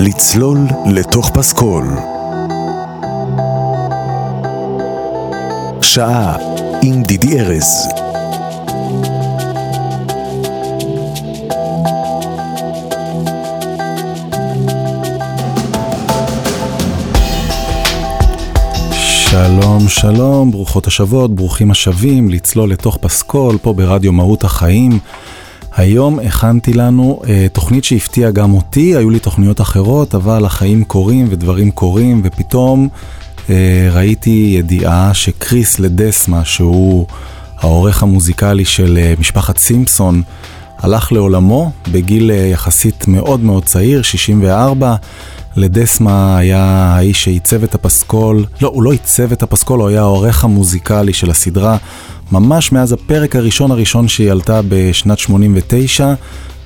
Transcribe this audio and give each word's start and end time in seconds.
לצלול 0.00 0.58
לתוך 0.86 1.30
פסקול. 1.30 1.84
שעה 5.82 6.36
עם 6.82 7.02
דידי 7.02 7.40
ארז. 7.40 7.88
שלום 18.92 19.88
שלום, 19.88 20.50
ברוכות 20.50 20.86
השבות, 20.86 21.34
ברוכים 21.34 21.70
השבים, 21.70 22.28
לצלול 22.28 22.70
לתוך 22.70 22.96
פסקול 22.96 23.58
פה 23.62 23.72
ברדיו 23.72 24.12
מהות 24.12 24.44
החיים. 24.44 24.98
היום 25.78 26.18
הכנתי 26.18 26.72
לנו 26.72 27.20
אה, 27.28 27.46
תוכנית 27.52 27.84
שהפתיעה 27.84 28.30
גם 28.30 28.54
אותי, 28.54 28.96
היו 28.96 29.10
לי 29.10 29.18
תוכניות 29.18 29.60
אחרות, 29.60 30.14
אבל 30.14 30.44
החיים 30.44 30.84
קורים 30.84 31.26
ודברים 31.30 31.70
קורים, 31.70 32.20
ופתאום 32.24 32.88
אה, 33.50 33.88
ראיתי 33.92 34.54
ידיעה 34.58 35.14
שקריס 35.14 35.78
לדסמה, 35.78 36.44
שהוא 36.44 37.06
העורך 37.58 38.02
המוזיקלי 38.02 38.64
של 38.64 38.98
אה, 39.00 39.14
משפחת 39.18 39.58
סימפסון, 39.58 40.22
הלך 40.78 41.12
לעולמו 41.12 41.70
בגיל 41.92 42.30
אה, 42.30 42.36
יחסית 42.36 43.08
מאוד 43.08 43.40
מאוד 43.40 43.64
צעיר, 43.64 44.02
64. 44.02 44.96
לדסמה 45.58 46.38
היה 46.38 46.62
האיש 46.96 47.24
שעיצב 47.24 47.62
את 47.62 47.74
הפסקול, 47.74 48.44
לא, 48.60 48.68
הוא 48.68 48.82
לא 48.82 48.92
עיצב 48.92 49.32
את 49.32 49.42
הפסקול, 49.42 49.80
הוא 49.80 49.88
היה 49.88 50.00
העורך 50.00 50.44
המוזיקלי 50.44 51.12
של 51.12 51.30
הסדרה, 51.30 51.76
ממש 52.32 52.72
מאז 52.72 52.92
הפרק 52.92 53.36
הראשון 53.36 53.70
הראשון 53.70 54.08
שהיא 54.08 54.30
עלתה 54.30 54.60
בשנת 54.68 55.18
89, 55.18 56.14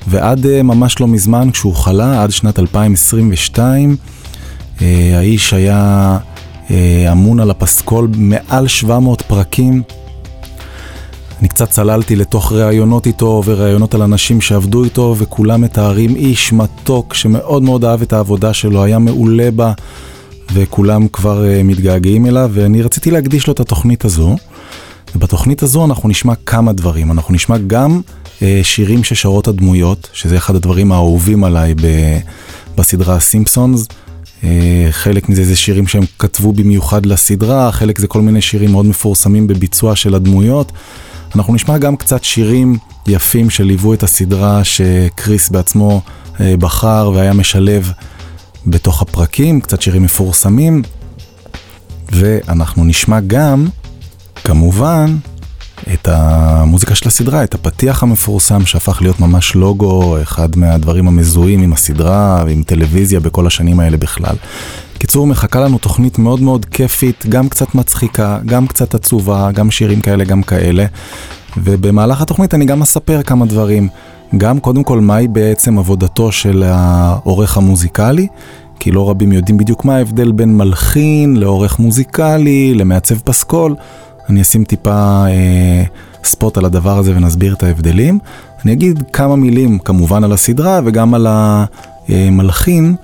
ועד 0.09 0.45
uh, 0.45 0.63
ממש 0.63 1.01
לא 1.01 1.09
מזמן 1.09 1.51
כשהוא 1.51 1.75
חלה, 1.75 2.23
עד 2.23 2.31
שנת 2.31 2.59
2022. 2.59 3.97
Uh, 3.99 4.83
אה, 4.83 5.19
האיש 5.19 5.53
היה 5.53 6.19
uh, 6.69 6.73
אמון 7.13 7.41
על 7.41 7.51
הפסקול 7.51 8.09
מעל 8.17 8.69
700 8.69 9.23
פרקים. 9.23 9.83
אני 11.43 11.49
קצת 11.49 11.71
צללתי 11.71 12.17
לתוך 12.17 12.53
ראיונות 12.53 13.07
איתו 13.07 13.43
וראיונות 13.45 13.95
על 13.95 14.03
אנשים 14.03 14.41
שעבדו 14.41 14.85
איתו 14.85 15.15
וכולם 15.19 15.61
מתארים 15.61 16.17
איש 16.17 16.53
מתוק 16.53 17.15
שמאוד 17.15 17.63
מאוד 17.63 17.85
אהב 17.85 18.03
את 18.03 18.13
העבודה 18.13 18.55
שלו, 18.55 18.85
היה 18.85 18.99
מעולה 18.99 19.51
בה 19.51 19.73
וכולם 20.53 21.09
כבר 21.09 21.43
uh, 21.43 21.63
מתגעגעים 21.65 22.27
אליו 22.27 22.51
ואני 22.53 22.83
רציתי 22.83 23.11
להקדיש 23.11 23.47
לו 23.47 23.53
את 23.53 23.61
התוכנית 23.61 24.05
הזו. 24.05 24.37
ובתוכנית 25.17 25.63
הזו 25.63 25.85
אנחנו 25.85 26.09
נשמע 26.09 26.35
כמה 26.47 26.73
דברים, 26.73 27.13
אנחנו 27.13 27.35
נשמע 27.35 27.59
גם 27.59 28.01
uh, 28.39 28.43
שירים 28.63 29.05
ששרות 29.05 29.49
הדמויות, 29.49 30.09
שזה 30.13 30.37
אחד 30.37 30.55
הדברים 30.55 30.93
האהובים 30.93 31.45
עליי 31.45 31.75
ב- 31.75 32.19
בסדרה 32.77 33.21
סימפסונס. 33.21 33.87
Uh, 34.41 34.45
חלק 34.91 35.29
מזה 35.29 35.45
זה 35.45 35.57
שירים 35.57 35.87
שהם 35.87 36.05
כתבו 36.19 36.53
במיוחד 36.53 37.07
לסדרה, 37.07 37.73
חלק 37.73 37.99
זה 37.99 38.07
כל 38.07 38.21
מיני 38.21 38.41
שירים 38.41 38.73
מאוד 38.73 38.87
מפורסמים 38.87 39.47
בביצוע 39.47 39.97
של 39.97 40.15
הדמויות. 40.15 40.73
אנחנו 41.37 41.55
נשמע 41.55 41.79
גם 41.79 41.97
קצת 41.97 42.25
שירים 42.25 42.79
יפים 43.07 43.51
שליוו 43.51 43.95
את 43.95 44.03
הסדרה 44.03 44.65
שקריס 44.65 45.51
בעצמו 45.51 46.01
אה, 46.41 46.55
בחר 46.59 47.11
והיה 47.15 47.33
משלב 47.33 47.93
בתוך 48.67 49.03
הפרקים, 49.03 49.61
קצת 49.61 49.83
שירים 49.83 50.03
מפורסמים, 50.03 50.83
ואנחנו 52.13 52.85
נשמע 52.85 53.21
גם, 53.21 53.67
כמובן, 54.45 55.17
את 55.93 56.09
המוזיקה 56.09 56.95
של 56.95 57.09
הסדרה, 57.09 57.45
את 57.45 57.55
הפתיח 57.55 58.03
המפורסם 58.03 58.67
שהפך 58.67 59.03
להיות 59.03 59.21
ממש 59.21 59.55
לוגו, 59.55 60.23
אחד 60.23 60.57
מהדברים 60.57 61.09
המזוהים 61.09 61.63
עם 61.63 61.73
הסדרה 61.73 62.43
ועם 62.47 62.63
טלוויזיה 62.63 63.21
בכל 63.21 63.47
השנים 63.47 63.81
האלה 63.81 63.97
בכלל. 63.97 64.37
קיצור, 65.03 65.27
מחכה 65.27 65.61
לנו 65.61 65.79
תוכנית 65.79 66.19
מאוד 66.19 66.41
מאוד 66.41 66.65
כיפית, 66.65 67.27
גם 67.29 67.49
קצת 67.49 67.75
מצחיקה, 67.75 68.39
גם 68.47 68.67
קצת 68.67 68.95
עצובה, 68.95 69.51
גם 69.53 69.71
שירים 69.71 70.01
כאלה, 70.01 70.25
גם 70.25 70.43
כאלה. 70.43 70.87
ובמהלך 71.57 72.21
התוכנית 72.21 72.55
אני 72.55 72.65
גם 72.65 72.83
אספר 72.83 73.23
כמה 73.23 73.47
דברים. 73.47 73.89
גם 74.37 74.61
קודם 74.61 74.85
כל 74.85 75.01
מהי 75.01 75.29
בעצם 75.29 75.79
עבודתו 75.79 76.33
של 76.33 76.63
העורך 76.67 77.57
המוזיקלי, 77.57 78.27
כי 78.81 78.91
לא 78.91 79.11
רבים 79.11 79.33
יודעים 79.33 79.59
בדיוק 79.59 79.85
מה 79.85 79.97
ההבדל 79.97 80.33
בין 80.33 80.57
מלחין 80.57 81.37
לעורך 81.37 81.79
מוזיקלי, 81.79 82.75
למעצב 82.75 83.19
פסקול. 83.19 83.75
אני 84.29 84.43
אשים 84.43 84.65
טיפה 84.65 85.25
אה, 85.27 85.83
ספוט 86.25 86.59
על 86.59 86.65
הדבר 86.65 86.99
הזה 86.99 87.17
ונסביר 87.17 87.55
את 87.55 87.63
ההבדלים. 87.63 88.19
אני 88.65 88.73
אגיד 88.73 89.03
כמה 89.13 89.37
מילים 89.37 89.79
כמובן 89.79 90.25
על 90.25 90.33
הסדרה 90.33 90.81
וגם 90.85 91.15
על 91.15 91.27
המלחין. 91.29 92.97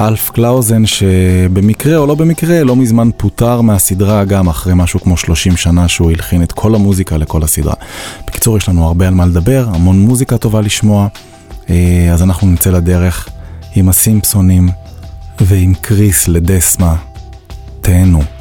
אלף 0.00 0.30
קלאוזן 0.30 0.86
שבמקרה 0.86 1.96
או 1.96 2.06
לא 2.06 2.14
במקרה 2.14 2.64
לא 2.64 2.76
מזמן 2.76 3.10
פוטר 3.16 3.60
מהסדרה 3.60 4.24
גם 4.24 4.48
אחרי 4.48 4.72
משהו 4.76 5.00
כמו 5.00 5.16
30 5.16 5.56
שנה 5.56 5.88
שהוא 5.88 6.10
הלחין 6.10 6.42
את 6.42 6.52
כל 6.52 6.74
המוזיקה 6.74 7.16
לכל 7.16 7.42
הסדרה. 7.42 7.74
בקיצור 8.26 8.56
יש 8.56 8.68
לנו 8.68 8.86
הרבה 8.86 9.08
על 9.08 9.14
מה 9.14 9.26
לדבר, 9.26 9.66
המון 9.74 9.98
מוזיקה 10.00 10.38
טובה 10.38 10.60
לשמוע, 10.60 11.08
אה, 11.70 12.10
אז 12.12 12.22
אנחנו 12.22 12.46
נצא 12.46 12.70
לדרך 12.70 13.28
עם 13.74 13.88
הסימפסונים 13.88 14.68
ועם 15.40 15.74
קריס 15.74 16.28
לדסמה. 16.28 16.96
תהנו. 17.80 18.37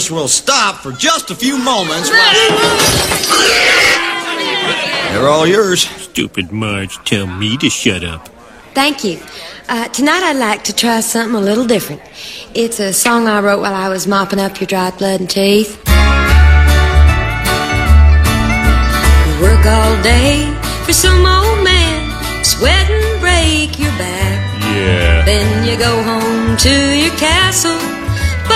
Service 0.00 0.10
will 0.10 0.28
stop 0.28 0.76
for 0.76 0.92
just 0.92 1.30
a 1.30 1.34
few 1.34 1.58
moments. 1.58 2.10
They're 5.10 5.28
all 5.28 5.46
yours. 5.46 5.82
Stupid 5.82 6.52
Marge, 6.52 6.96
tell 7.04 7.26
me 7.26 7.56
to 7.56 7.68
shut 7.68 8.04
up. 8.04 8.28
Thank 8.74 9.02
you. 9.02 9.18
Uh, 9.68 9.88
tonight 9.88 10.22
I'd 10.22 10.36
like 10.36 10.64
to 10.64 10.72
try 10.74 11.00
something 11.00 11.34
a 11.34 11.40
little 11.40 11.66
different. 11.66 12.00
It's 12.54 12.78
a 12.80 12.92
song 12.92 13.26
I 13.26 13.40
wrote 13.40 13.60
while 13.60 13.74
I 13.74 13.88
was 13.88 14.06
mopping 14.06 14.38
up 14.38 14.60
your 14.60 14.66
dried 14.68 14.98
blood 14.98 15.20
and 15.20 15.28
teeth. 15.28 15.76
You 19.26 19.32
work 19.42 19.66
all 19.66 20.02
day 20.02 20.46
for 20.84 20.92
some 20.92 21.26
old 21.26 21.64
man, 21.64 22.44
sweat 22.44 22.88
and 22.90 23.20
break 23.20 23.78
your 23.78 23.92
back. 23.98 24.62
Yeah. 24.62 25.24
Then 25.24 25.66
you 25.68 25.76
go 25.76 26.02
home 26.02 26.56
to 26.56 26.96
your 26.96 27.14
castle, 27.16 27.78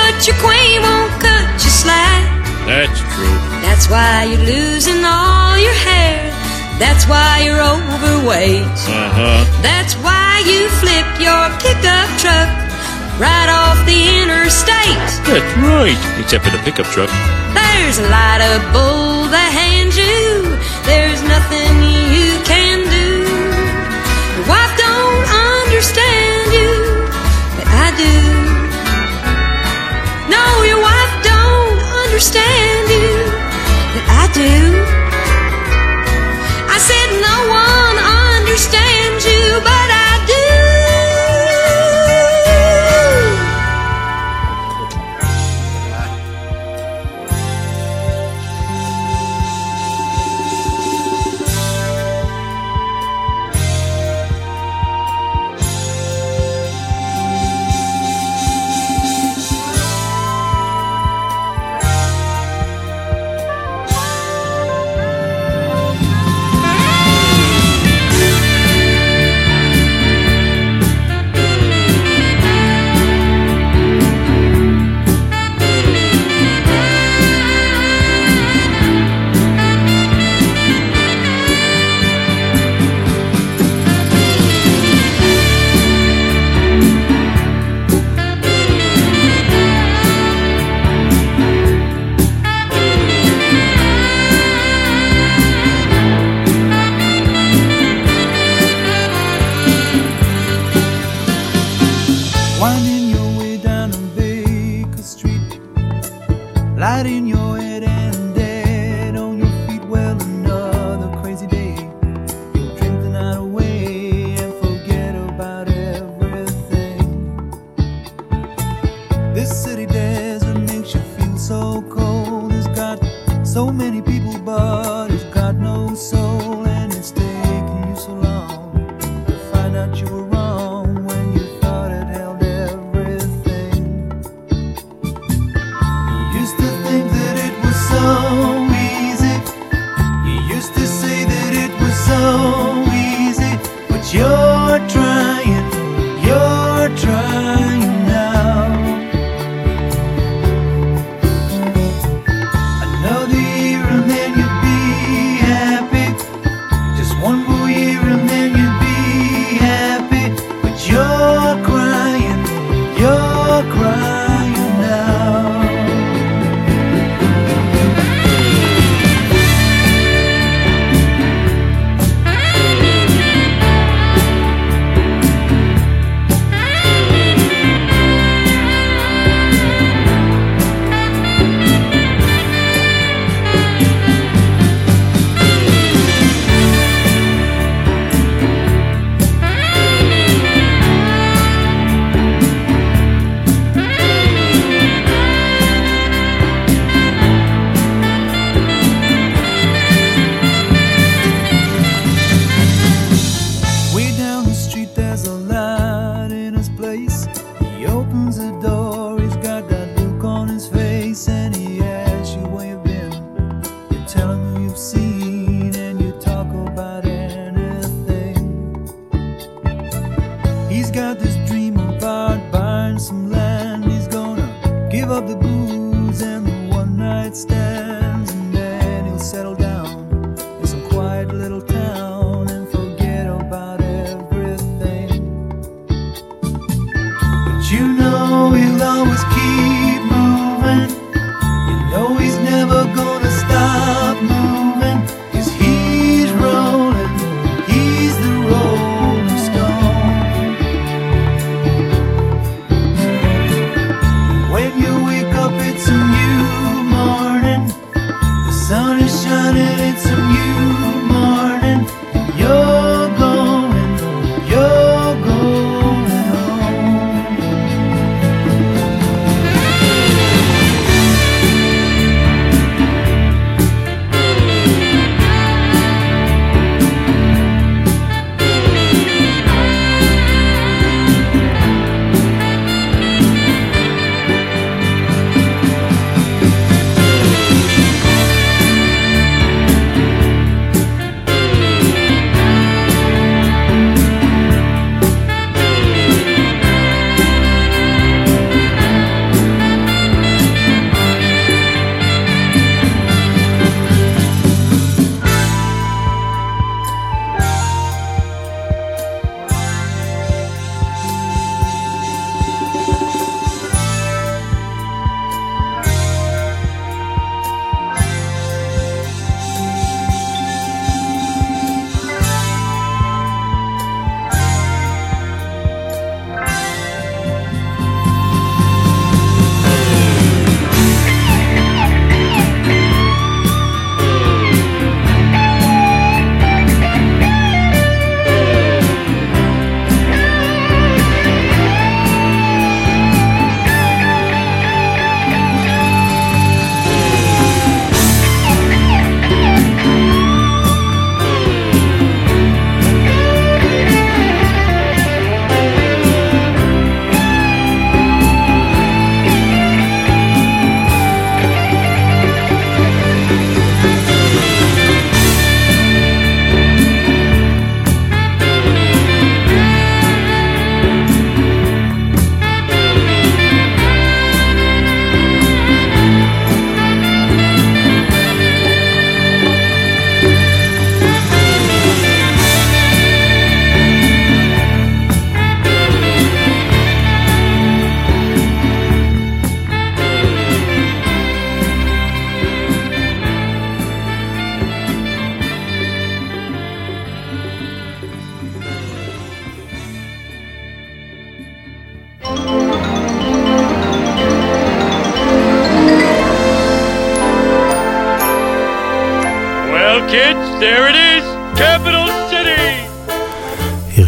but 0.02 0.26
your 0.26 0.38
queen 0.42 0.82
won't 0.82 1.14
cut 1.22 1.46
you 1.62 1.70
slack. 1.70 2.22
That's 2.66 3.00
true. 3.14 3.38
That's 3.62 3.86
why 3.92 4.26
you're 4.30 4.46
losing 4.54 5.02
all 5.06 5.54
your 5.66 5.78
hair. 5.86 6.18
That's 6.82 7.04
why 7.06 7.42
you're 7.46 7.62
overweight. 7.62 8.66
Uh-huh. 8.90 9.46
That's 9.62 9.94
why 10.02 10.42
you 10.50 10.66
flip 10.82 11.08
your 11.26 11.44
pickup 11.62 12.10
truck 12.18 12.50
right 13.22 13.50
off 13.60 13.78
the 13.86 14.00
interstate. 14.22 14.98
That's 15.30 15.52
right, 15.62 16.00
except 16.18 16.42
for 16.44 16.50
the 16.50 16.62
pickup 16.66 16.88
truck. 16.94 17.10
There's 17.54 17.98
a 18.02 18.08
lot 18.10 18.40
of 18.50 18.58
bull 18.74 19.30
behind 19.30 19.94
you. 19.94 20.58
There's 20.90 21.22
nothing 21.34 21.70
you 22.16 22.30
can 22.42 22.61
understand 32.22 32.88
you 32.88 34.02
I 34.06 34.30
do. 34.32 34.81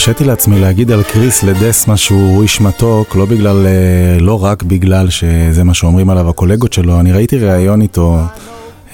הרשיתי 0.07 0.25
לעצמי 0.25 0.61
להגיד 0.61 0.91
על 0.91 1.03
קריס 1.03 1.43
לדסמה 1.43 1.97
שהוא 1.97 2.43
איש 2.43 2.61
מתוק, 2.61 3.17
לא 3.17 3.25
בגלל, 3.25 3.67
אה, 3.67 4.21
לא 4.21 4.45
רק 4.45 4.63
בגלל 4.63 5.11
שזה 5.11 5.65
מה 5.65 5.75
שאומרים 5.75 6.11
עליו 6.11 6.29
הקולגות 6.29 6.73
שלו, 6.73 7.01
אני 7.01 7.13
ראיתי 7.13 7.39
ראיון 7.39 7.81
איתו 7.81 8.19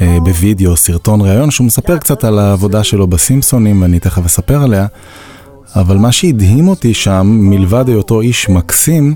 אה, 0.00 0.18
בווידאו, 0.24 0.76
סרטון 0.76 1.20
ראיון, 1.20 1.50
שהוא 1.50 1.66
מספר 1.66 1.98
קצת 1.98 2.24
על 2.24 2.38
העבודה 2.38 2.84
שלו 2.84 3.06
בסימפסונים, 3.06 3.82
ואני 3.82 3.98
תכף 3.98 4.24
אספר 4.24 4.62
עליה, 4.62 4.86
אבל 5.76 5.96
מה 5.96 6.12
שהדהים 6.12 6.68
אותי 6.68 6.94
שם, 6.94 7.26
מלבד 7.26 7.88
היותו 7.88 8.20
איש 8.20 8.48
מקסים, 8.48 9.14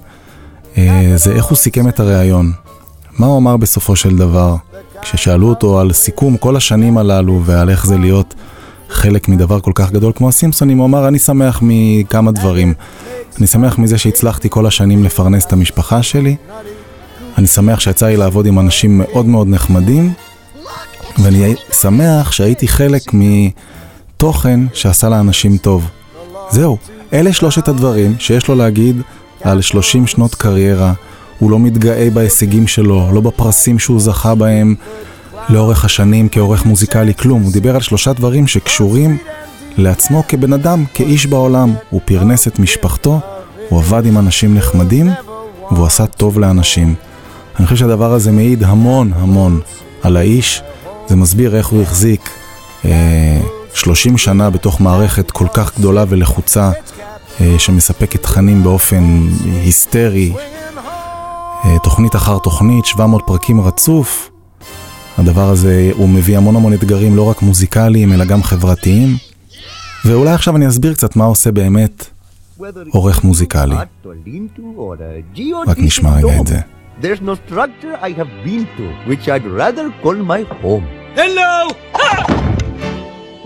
אה, 0.79 1.13
זה 1.17 1.33
איך 1.33 1.45
הוא 1.45 1.57
סיכם 1.57 1.89
את 1.89 2.01
הראיון. 2.01 2.53
מה 3.19 3.27
הוא 3.27 3.39
אמר 3.39 3.57
בסופו 3.57 3.97
של 3.97 4.17
דבר? 4.17 4.57
כששאלו 5.03 5.49
אותו 5.49 5.81
על 5.81 5.93
סיכום 5.93 6.37
כל 6.37 6.57
השנים 6.57 6.99
הללו 6.99 7.43
ועל 7.45 7.71
איך 7.71 7.87
זה 7.87 7.99
להיות 7.99 8.35
חלק 9.05 9.29
מדבר 9.29 9.61
כל 9.61 9.73
כך 9.75 9.93
גדול 9.93 10.13
כמו 10.15 10.29
הסימפסונים, 10.29 10.79
הוא 10.79 10.87
אמר, 10.87 11.09
אני 11.09 11.19
שמח 11.19 11.61
מכמה 11.63 12.33
דברים. 12.33 12.75
אני 13.39 13.47
שמח 13.47 13.79
מזה 13.79 13.99
שהצלחתי 13.99 14.49
כל 14.51 14.67
השנים 14.67 15.05
לפרנס 15.05 15.45
את 15.45 15.53
המשפחה 15.53 16.03
שלי. 16.03 16.37
אני 17.39 17.47
שמח 17.47 17.81
שיצא 17.81 18.07
לי 18.07 18.17
לעבוד 18.17 18.47
עם 18.47 18.59
אנשים 18.59 18.99
מאוד 18.99 19.27
מאוד 19.27 19.49
נחמדים. 19.49 20.13
ואני 21.19 21.55
שמח 21.73 22.33
שהייתי 22.33 22.69
חלק 22.69 23.03
מתוכן 23.13 24.61
שעשה 24.73 25.09
לאנשים 25.09 25.57
טוב. 25.57 25.91
זהו, 26.51 26.79
אלה 27.13 27.33
שלושת 27.33 27.69
הדברים 27.69 28.15
שיש 28.19 28.49
לו 28.49 28.55
להגיד 28.55 29.01
על 29.43 29.61
30 29.61 30.07
שנות 30.07 30.35
קריירה. 30.35 30.93
הוא 31.39 31.51
לא 31.51 31.59
מתגאה 31.59 32.09
בהישגים 32.11 32.67
שלו, 32.67 33.11
לא 33.13 33.21
בפרסים 33.21 33.79
שהוא 33.79 34.01
זכה 34.01 34.35
בהם 34.35 34.75
לאורך 35.49 35.85
השנים 35.85 36.29
כעורך 36.29 36.65
מוזיקלי, 36.67 37.15
כלום. 37.15 37.43
הוא 37.43 37.53
דיבר 37.53 37.75
על 37.75 37.81
שלושה 37.81 38.13
דברים 38.13 38.47
שקשורים 38.47 39.19
לעצמו 39.77 40.23
כבן 40.29 40.53
אדם, 40.53 40.85
כאיש 40.95 41.27
בעולם. 41.27 41.75
הוא 41.91 42.01
פרנס 42.05 42.49
את 42.49 42.59
משפחתו, 42.59 43.21
הוא 43.69 43.79
עבד 43.79 44.07
עם 44.07 44.19
אנשים 44.19 44.55
נחמדים, 44.55 45.11
והוא 45.71 45.87
עשה 45.87 46.07
טוב 46.07 46.39
לאנשים. 46.39 46.95
אני 47.59 47.67
חושב 47.67 47.77
שהדבר 47.77 48.13
הזה 48.13 48.33
מעיד 48.33 48.63
המון 48.63 49.13
המון 49.15 49.61
על 50.03 50.17
האיש. 50.17 50.63
זה 51.09 51.17
מסביר 51.17 51.57
איך 51.57 51.67
הוא 51.67 51.83
החזיק 51.83 52.31
אה, 52.85 53.41
30 53.75 54.19
שנה 54.19 54.51
בתוך 54.51 54.81
מערכת 54.81 55.31
כל 55.31 55.47
כך 55.55 55.79
גדולה 55.79 56.05
ולחוצה, 56.09 56.71
אה, 57.41 57.55
שמספקת 57.59 58.23
תכנים 58.23 58.63
באופן 58.63 59.27
היסטרי, 59.45 60.33
אה, 61.65 61.77
תוכנית 61.83 62.17
אחר 62.17 62.39
תוכנית, 62.39 62.85
700 62.85 63.23
פרקים 63.27 63.61
רצוף. 63.61 64.31
הדבר 65.19 65.49
הזה, 65.49 65.91
הוא 65.93 66.09
מביא 66.09 66.37
המון 66.37 66.57
המון 66.57 66.73
אתגרים, 66.73 67.17
לא 67.17 67.23
רק 67.23 67.43
מוזיקליים, 67.43 68.13
אלא 68.13 68.25
גם 68.25 68.43
חברתיים. 68.43 69.17
ואולי 70.05 70.31
עכשיו 70.31 70.57
אני 70.57 70.69
אסביר 70.69 70.95
קצת 70.95 71.17
מה 71.17 71.25
עושה 71.25 71.53
באמת 71.53 72.07
עורך 72.91 73.25
מוזיקלי. 73.25 73.77
רק 75.67 75.79
נשמע 75.79 76.17
רגע 76.17 76.41
את 76.41 76.47
זה. 76.47 76.59
There's 77.03 77.21
no 77.21 77.35
structure 77.49 77.95
I 78.03 78.11
have 78.21 78.33
been 78.47 78.65
to 78.79 78.85
which 79.09 79.29
I'd 79.29 79.47
rather 79.63 79.87
call 80.03 80.17
my 80.33 80.43
home. 80.63 80.85
Hello! 81.17 81.55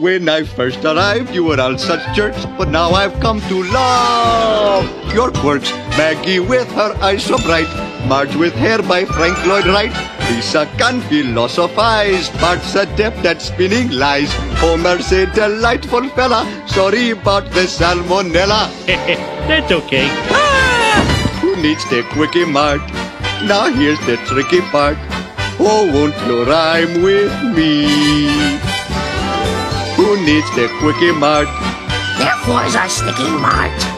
When 0.06 0.28
I 0.28 0.40
first 0.58 0.80
arrived, 0.84 1.30
you 1.36 1.42
were 1.48 1.60
all 1.64 1.76
such 1.90 2.04
jerks, 2.18 2.42
but 2.58 2.68
now 2.80 2.88
I've 3.00 3.16
come 3.24 3.38
to 3.50 3.56
love 3.78 4.84
your 5.16 5.30
quirks. 5.40 5.70
Maggie 5.98 6.42
with 6.52 6.68
her 6.80 6.92
eyes 7.08 7.22
so 7.30 7.36
bright, 7.48 7.70
Marge 8.10 8.34
with 8.42 8.54
hair 8.64 8.80
by 8.92 9.00
Frank 9.16 9.36
Lloyd 9.48 9.66
Wright. 9.72 9.94
Lisa 10.30 10.66
can 10.76 11.00
philosophize, 11.02 12.28
Bart's 12.40 12.74
adept 12.74 13.24
at 13.24 13.40
spinning 13.40 13.90
lies. 13.90 14.32
Homer's 14.60 15.10
a 15.12 15.26
delightful 15.32 16.08
fella, 16.10 16.44
sorry 16.66 17.10
about 17.10 17.44
the 17.50 17.64
salmonella. 17.66 18.68
Hehe, 18.86 19.16
that's 19.48 19.72
okay. 19.72 20.06
Ah! 20.30 21.38
Who 21.40 21.56
needs 21.56 21.88
the 21.88 22.02
Kwik-E-Mart? 22.12 22.82
Now 23.46 23.72
here's 23.72 24.00
the 24.06 24.16
tricky 24.26 24.60
part. 24.72 24.98
Oh, 25.58 25.90
won't 25.92 26.16
you 26.26 26.44
rhyme 26.44 27.02
with 27.02 27.32
me? 27.56 27.88
Who 29.96 30.16
needs 30.24 30.50
the 30.54 30.68
Kwik-E-Mart? 30.78 31.48
Therefores 32.18 32.76
our 32.76 32.88
sticky 32.88 33.30
mart. 33.30 33.97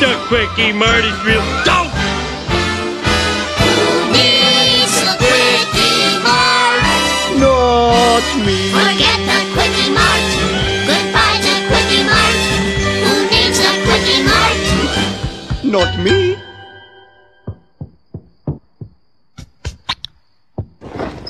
The 0.00 0.14
quickie 0.28 0.72
Marty's 0.72 1.18
real 1.24 1.42
dope! 1.64 1.92
Needs 4.14 4.94
a 5.02 5.10
Kwik-E-Mart. 5.18 6.82
Not 7.42 8.24
me. 8.46 8.58
Forget 8.70 9.18
the 9.26 9.38
Kwik-E-Mart. 9.54 10.26
Goodbye 10.86 11.38
to 11.42 11.52
Kwik-E-Mart. 11.66 12.40
Who 13.02 13.14
needs 13.32 13.58
a 13.58 13.72
Kwik-E-Mart? 13.84 14.62
Not 15.64 15.90
me. 15.98 16.36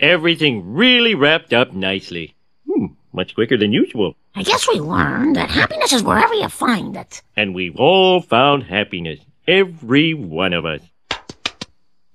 Everything 0.00 0.74
really 0.74 1.14
wrapped 1.16 1.52
up 1.52 1.72
nicely. 1.72 2.36
Hmm, 2.70 2.86
much 3.12 3.34
quicker 3.34 3.56
than 3.56 3.72
usual. 3.72 4.14
I 4.36 4.42
guess 4.42 4.66
we 4.68 4.80
learned 4.80 5.36
that 5.36 5.48
happiness 5.48 5.92
is 5.92 6.02
wherever 6.02 6.34
you 6.34 6.48
find 6.48 6.96
it. 6.96 7.22
And 7.36 7.54
we've 7.54 7.76
all 7.76 8.20
found 8.20 8.64
happiness. 8.64 9.20
Every 9.46 10.12
one 10.12 10.52
of 10.52 10.64
us. 10.64 10.80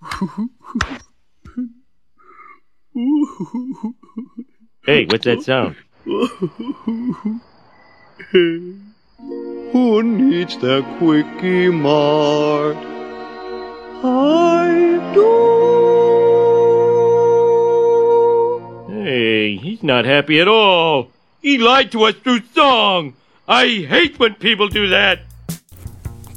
hey, 4.86 5.06
what's 5.06 5.24
that 5.24 5.44
sound? 5.44 5.78
Who 8.32 10.04
needs 10.04 10.58
the 10.58 10.84
Kwik-E-Mart? 10.98 12.76
I 14.04 15.12
do. 18.90 18.94
Hey, 18.94 19.56
he's 19.56 19.84
not 19.84 20.04
happy 20.04 20.42
at 20.42 20.48
all. 20.50 21.12
He 21.42 21.58
lied 21.58 21.90
to 21.94 22.00
us 22.04 22.16
through 22.24 22.42
song. 22.54 23.14
I 23.48 23.66
hate 23.94 24.20
when 24.20 24.34
people 24.34 24.68
do 24.68 24.90
that. 24.90 25.20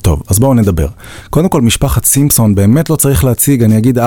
טוב, 0.02 0.22
אז 0.28 0.38
בואו 0.38 0.54
נדבר. 0.54 0.88
קודם 1.30 1.48
כל, 1.48 1.60
משפחת 1.60 2.04
סימפסון, 2.04 2.54
באמת 2.54 2.90
לא 2.90 2.96
צריך 2.96 3.24
להציג, 3.24 3.62
אני 3.62 3.78
אגיד 3.78 3.98
4-5 3.98 4.02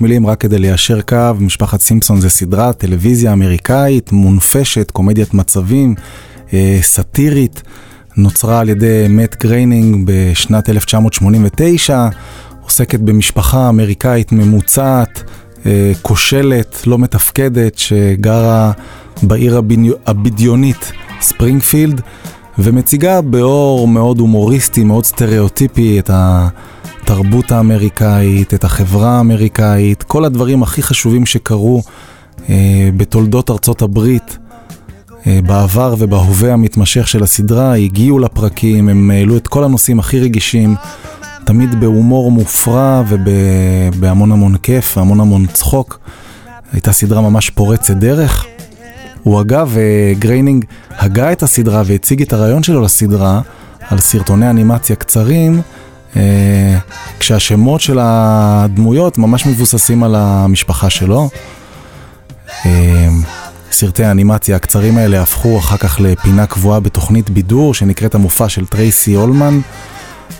מילים 0.00 0.26
רק 0.26 0.40
כדי 0.40 0.58
ליישר 0.58 1.00
קו. 1.00 1.16
משפחת 1.40 1.80
סימפסון 1.80 2.20
זה 2.20 2.30
סדרה 2.30 2.72
טלוויזיה 2.72 3.32
אמריקאית, 3.32 4.12
מונפשת, 4.12 4.90
קומדיית 4.90 5.34
מצבים, 5.34 5.94
אה, 6.52 6.78
סאטירית, 6.82 7.62
נוצרה 8.16 8.60
על 8.60 8.68
ידי 8.68 9.06
מאט 9.08 9.42
גריינינג 9.42 10.02
בשנת 10.06 10.68
1989, 10.68 12.08
עוסקת 12.60 13.00
במשפחה 13.00 13.68
אמריקאית 13.68 14.32
ממוצעת, 14.32 15.22
כושלת, 16.02 16.86
לא 16.86 16.98
מתפקדת, 16.98 17.78
שגרה 17.78 18.72
בעיר 19.22 19.60
הבדיונית 20.06 20.92
ספרינגפילד. 21.20 22.00
ומציגה 22.58 23.20
באור 23.20 23.88
מאוד 23.88 24.18
הומוריסטי, 24.18 24.84
מאוד 24.84 25.04
סטריאוטיפי 25.04 25.98
את 25.98 26.10
התרבות 26.12 27.52
האמריקאית, 27.52 28.54
את 28.54 28.64
החברה 28.64 29.10
האמריקאית, 29.16 30.02
כל 30.02 30.24
הדברים 30.24 30.62
הכי 30.62 30.82
חשובים 30.82 31.26
שקרו 31.26 31.82
אה, 32.48 32.88
בתולדות 32.96 33.50
ארצות 33.50 33.82
הברית 33.82 34.38
אה, 35.26 35.38
בעבר 35.46 35.94
ובהווה 35.98 36.52
המתמשך 36.52 37.08
של 37.08 37.22
הסדרה, 37.22 37.74
הגיעו 37.74 38.18
לפרקים, 38.18 38.88
הם 38.88 39.10
העלו 39.10 39.36
את 39.36 39.48
כל 39.48 39.64
הנושאים 39.64 39.98
הכי 39.98 40.20
רגישים, 40.20 40.74
תמיד 41.44 41.80
בהומור 41.80 42.30
מופרע 42.30 43.02
ובהמון 43.08 44.32
המון 44.32 44.56
כיף 44.56 44.96
והמון 44.96 45.20
המון 45.20 45.46
צחוק. 45.46 45.98
הייתה 46.72 46.92
סדרה 46.92 47.20
ממש 47.20 47.50
פורצת 47.50 47.94
דרך. 47.94 48.46
הוא 49.22 49.40
אגב, 49.40 49.76
אה, 49.76 50.12
גריינינג 50.18 50.64
הגה 50.90 51.32
את 51.32 51.42
הסדרה 51.42 51.82
והציג 51.86 52.22
את 52.22 52.32
הרעיון 52.32 52.62
שלו 52.62 52.80
לסדרה 52.80 53.40
על 53.90 53.98
סרטוני 53.98 54.50
אנימציה 54.50 54.96
קצרים, 54.96 55.60
אה, 56.16 56.78
כשהשמות 57.18 57.80
של 57.80 57.98
הדמויות 58.00 59.18
ממש 59.18 59.46
מבוססים 59.46 60.02
על 60.02 60.14
המשפחה 60.14 60.90
שלו. 60.90 61.28
אה, 62.66 63.08
סרטי 63.70 64.04
האנימציה 64.04 64.56
הקצרים 64.56 64.98
האלה 64.98 65.22
הפכו 65.22 65.58
אחר 65.58 65.76
כך 65.76 66.00
לפינה 66.00 66.46
קבועה 66.46 66.80
בתוכנית 66.80 67.30
בידור 67.30 67.74
שנקראת 67.74 68.14
המופע 68.14 68.48
של 68.48 68.66
טרייסי 68.66 69.16
אולמן, 69.16 69.60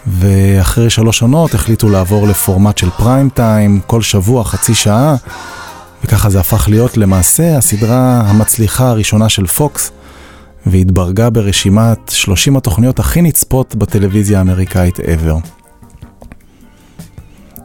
ואחרי 0.07 0.91
שלוש 0.91 1.23
עונות 1.23 1.55
החליטו 1.55 1.89
לעבור 1.91 2.29
לפורמט 2.29 2.79
של 2.79 2.91
פריים 2.91 3.29
טיים, 3.29 3.81
כל 3.87 4.03
שבוע 4.03 4.45
חצי 4.45 4.75
שעה. 4.75 5.17
וככה 6.05 6.31
זה 6.31 6.41
הפך 6.41 6.69
להיות 6.69 6.97
למעשה 6.97 7.57
הסדרה 7.57 8.23
המצליחה 8.27 8.89
הראשונה 8.89 9.29
של 9.29 9.47
פוקס, 9.47 9.91
והתברגה 10.67 11.31
ברשימת 11.31 11.99
30 12.09 12.57
התוכניות 12.57 12.99
הכי 12.99 13.23
נצפות 13.23 13.75
בטלוויזיה 13.75 14.39
האמריקאית 14.39 14.99
ever. 14.99 15.49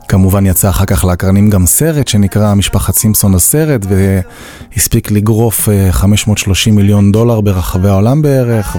כמובן 0.08 0.46
יצא 0.46 0.70
אחר 0.70 0.86
כך 0.86 1.06
לאקרנים 1.06 1.50
גם 1.50 1.66
סרט 1.66 2.08
שנקרא 2.08 2.54
משפחת 2.54 2.96
סימפסון 2.96 3.36
הסרט 3.36 3.86
והספיק 3.90 5.12
לגרוף 5.12 5.70
אה, 5.70 5.88
530 5.92 6.76
מיליון 6.76 7.12
דולר 7.12 7.42
ברחבי 7.42 7.90
העולם 7.90 8.22
בערך 8.22 8.76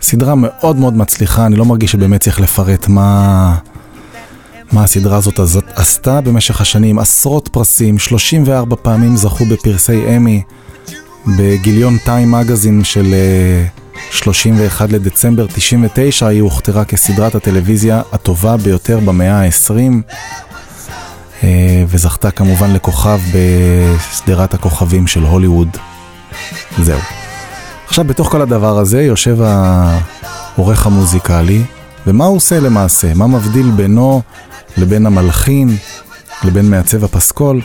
וסדרה 0.00 0.34
מאוד 0.34 0.76
מאוד 0.76 0.96
מצליחה, 0.96 1.46
אני 1.46 1.56
לא 1.56 1.64
מרגיש 1.64 1.92
שבאמת 1.92 2.20
צריך 2.20 2.40
לפרט 2.40 2.88
מה, 2.88 3.56
מה 4.72 4.84
הסדרה 4.84 5.16
הזאת 5.16 5.38
הזאת 5.38 5.64
עשתה 5.74 6.20
במשך 6.20 6.60
השנים, 6.60 6.98
עשרות 6.98 7.48
פרסים, 7.48 7.98
34 7.98 8.76
פעמים 8.76 9.16
זכו 9.16 9.44
בפרסי 9.44 10.16
אמי 10.16 10.42
בגיליון 11.26 11.98
טיים 12.04 12.30
מגזין 12.30 12.84
של 12.84 13.14
אה, 13.14 13.66
31 14.10 14.92
לדצמבר 14.92 15.46
99 15.46 16.26
היא 16.26 16.42
הוכתרה 16.42 16.84
כסדרת 16.84 17.34
הטלוויזיה 17.34 18.02
הטובה 18.12 18.56
ביותר 18.56 19.00
במאה 19.00 19.42
ה-20 19.42 19.74
אה, 21.44 21.84
וזכתה 21.88 22.30
כמובן 22.30 22.72
לכוכב 22.72 23.20
בסדרת 23.34 24.54
הכוכבים 24.54 25.06
של 25.06 25.22
הוליווד. 25.22 25.76
זהו. 26.78 27.19
עכשיו 27.90 28.04
בתוך 28.04 28.28
כל 28.28 28.42
הדבר 28.42 28.78
הזה 28.78 29.02
יושב 29.02 29.38
העורך 29.42 30.86
המוזיקלי 30.86 31.62
ומה 32.06 32.24
הוא 32.24 32.36
עושה 32.36 32.60
למעשה? 32.60 33.14
מה 33.14 33.26
מבדיל 33.26 33.70
בינו 33.70 34.22
לבין 34.76 35.06
המלחין, 35.06 35.76
לבין 36.44 36.70
מעצב 36.70 37.04
הפסקול? 37.04 37.60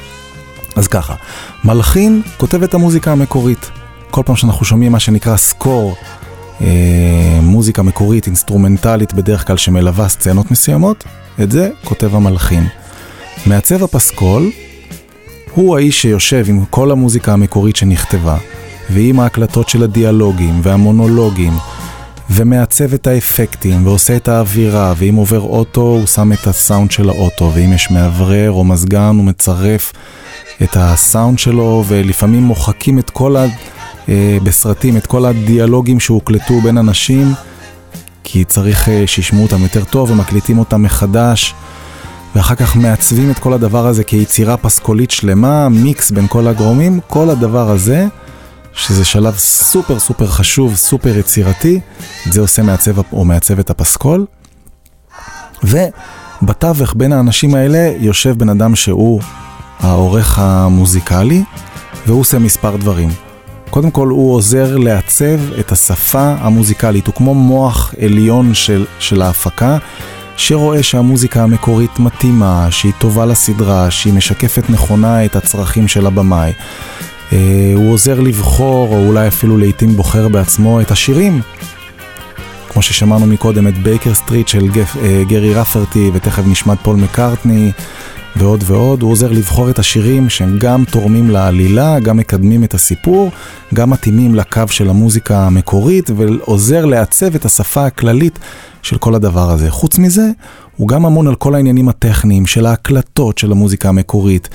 אז 0.76 0.88
ככה, 0.88 1.16
מלחין 1.64 2.22
כותב 2.38 2.64
את 2.64 2.74
המוזיקה 2.74 3.12
המקורית. 3.12 3.70
כל 4.12 4.22
פעם 4.26 4.36
שאנחנו 4.36 4.66
שומעים 4.66 4.92
מה 4.92 5.00
שנקרא 5.00 5.38
סקור, 5.38 5.96
אה, 6.62 7.40
מוזיקה 7.42 7.82
מקורית, 7.82 8.28
אינסטרומנטלית 8.28 9.14
בדרך 9.14 9.48
כלל 9.48 9.58
שמלווה 9.58 10.10
סצנות 10.10 10.52
מסוימות, 10.52 11.04
את 11.44 11.52
זה 11.52 11.70
כותב 11.84 12.16
המלחין. 12.16 12.68
מעצב 13.46 13.84
הפסקול 13.84 14.52
הוא 15.54 15.78
האיש 15.78 16.02
שיושב 16.02 16.46
עם 16.48 16.66
כל 16.70 16.92
המוזיקה 16.92 17.34
המקורית 17.34 17.76
שנכתבה, 17.76 18.38
ועם 18.90 19.20
ההקלטות 19.20 19.70
של 19.70 19.84
הדיאלוגים 19.84 20.60
והמונולוגים, 20.64 21.54
ומעצב 22.30 22.94
את 22.94 23.08
האפקטים, 23.08 23.88
ועושה 23.88 24.16
את 24.16 24.28
האווירה, 24.28 24.94
ואם 24.98 25.16
עובר 25.16 25.40
אוטו 25.40 25.82
הוא 25.82 26.08
שם 26.08 26.34
את 26.34 26.48
הסאונד 26.48 26.92
של 26.92 27.10
האוטו, 27.10 27.52
ואם 27.56 27.74
יש 27.74 27.92
מאוורר 27.92 28.52
או 28.52 28.64
מזגן 28.64 29.16
הוא 29.18 29.26
מצרף 29.26 29.94
את 30.64 30.78
הסאונד 30.80 31.40
שלו, 31.40 31.84
ולפעמים 31.88 32.44
מוחקים 32.44 33.00
את 33.00 33.10
כל 33.10 33.36
ה... 33.36 33.46
אה, 34.10 34.38
בסרטים 34.44 34.98
את 34.98 35.08
כל 35.08 35.26
הדיאלוגים 35.26 36.00
שהוקלטו 36.00 36.62
בין 36.62 36.78
אנשים, 36.78 37.34
כי 38.24 38.44
צריך 38.44 38.90
אה, 38.90 39.04
שישמעו 39.08 39.44
אותם 39.44 39.64
יותר 39.64 39.84
טוב 39.84 40.12
ומקליטים 40.12 40.60
אותם 40.60 40.84
מחדש, 40.84 41.54
ואחר 42.36 42.56
כך 42.56 42.76
מעצבים 42.76 43.32
את 43.32 43.40
כל 43.40 43.54
הדבר 43.54 43.88
הזה 43.88 44.04
כיצירה 44.04 44.58
פסקולית 44.58 45.12
שלמה, 45.12 45.70
מיקס 45.70 46.12
בין 46.12 46.28
כל 46.28 46.48
הגורמים, 46.48 47.00
כל 47.08 47.30
הדבר 47.30 47.72
הזה, 47.72 48.08
שזה 48.76 49.06
שלב 49.06 49.36
סופר 49.38 50.00
סופר 50.00 50.28
חשוב, 50.28 50.76
סופר 50.76 51.18
יצירתי, 51.18 51.80
את 52.28 52.34
זה 52.34 52.42
עושה 52.42 52.64
מעצב 52.64 53.14
או 53.14 53.26
מעצבת 53.26 53.70
הפסקול. 53.70 54.26
ובתווך 55.64 56.94
בין 56.98 57.14
האנשים 57.14 57.56
האלה 57.56 57.94
יושב 58.00 58.38
בן 58.38 58.50
אדם 58.50 58.76
שהוא 58.76 59.22
העורך 59.80 60.40
המוזיקלי, 60.40 61.44
והוא 62.06 62.20
עושה 62.20 62.40
מספר 62.40 62.76
דברים. 62.76 63.10
קודם 63.70 63.92
כל 63.92 64.08
הוא 64.08 64.34
עוזר 64.34 64.78
לעצב 64.78 65.60
את 65.60 65.72
השפה 65.72 66.36
המוזיקלית, 66.40 67.08
הוא 67.08 67.16
כמו 67.16 67.34
מוח 67.34 67.94
עליון 68.02 68.54
של, 68.54 68.86
של 69.00 69.22
ההפקה, 69.22 69.78
שרואה 70.38 70.84
שהמוזיקה 70.84 71.44
המקורית 71.44 72.00
מתאימה, 72.00 72.68
שהיא 72.72 72.94
טובה 73.00 73.26
לסדרה, 73.26 73.92
שהיא 73.92 74.14
משקפת 74.14 74.70
נכונה 74.70 75.26
את 75.26 75.36
הצרכים 75.36 75.88
של 75.88 76.08
הבמאי. 76.08 76.52
אה, 77.34 77.74
הוא 77.76 77.94
עוזר 77.94 78.20
לבחור, 78.20 78.88
או 78.96 79.08
אולי 79.08 79.28
אפילו 79.28 79.58
לעיתים 79.58 79.90
בוחר 79.96 80.28
בעצמו 80.28 80.82
את 80.82 80.92
השירים. 80.92 81.42
כמו 82.70 82.82
ששמענו 82.82 83.26
מקודם 83.26 83.68
את 83.68 83.78
בייקר 83.78 84.14
סטריט 84.14 84.48
של 84.48 84.68
גף, 84.68 84.98
אה, 84.98 85.24
גרי 85.28 85.54
רפרטי, 85.54 86.12
ותכף 86.14 86.44
נשמע 86.48 86.74
את 86.74 86.80
פול 86.84 86.96
מקארטני. 86.96 87.72
ועוד 88.36 88.64
ועוד, 88.68 89.02
הוא 89.02 89.12
עוזר 89.12 89.32
לבחור 89.32 89.70
את 89.70 89.80
השירים 89.80 90.30
שהם 90.30 90.58
גם 90.60 90.84
תורמים 90.92 91.30
לעלילה, 91.30 92.00
גם 92.00 92.18
מקדמים 92.18 92.64
את 92.64 92.74
הסיפור, 92.74 93.32
גם 93.74 93.90
מתאימים 93.90 94.36
לקו 94.36 94.62
של 94.68 94.90
המוזיקה 94.90 95.48
המקורית, 95.48 96.10
ועוזר 96.16 96.86
לעצב 96.86 97.36
את 97.36 97.46
השפה 97.46 97.86
הכללית 97.86 98.40
של 98.82 98.98
כל 98.98 99.16
הדבר 99.16 99.52
הזה. 99.52 99.72
חוץ 99.72 99.98
מזה, 99.98 100.30
הוא 100.78 100.88
גם 100.88 101.06
אמון 101.06 101.28
על 101.28 101.36
כל 101.36 101.56
העניינים 101.56 101.90
הטכניים 101.90 102.46
של 102.46 102.66
ההקלטות 102.66 103.38
של 103.38 103.52
המוזיקה 103.52 103.90
המקורית. 103.90 104.50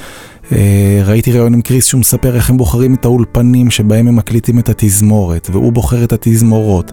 אה, 0.52 1.02
ראיתי 1.04 1.32
ראיון 1.32 1.54
עם 1.54 1.62
קריס 1.62 1.86
שהוא 1.86 1.98
מספר 1.98 2.36
איך 2.36 2.50
הם 2.50 2.56
בוחרים 2.56 2.94
את 2.94 3.04
האולפנים 3.04 3.70
שבהם 3.70 4.08
הם 4.08 4.16
מקליטים 4.16 4.58
את 4.58 4.68
התזמורת, 4.68 5.50
והוא 5.52 5.72
בוחר 5.72 6.04
את 6.04 6.12
התזמורות, 6.12 6.92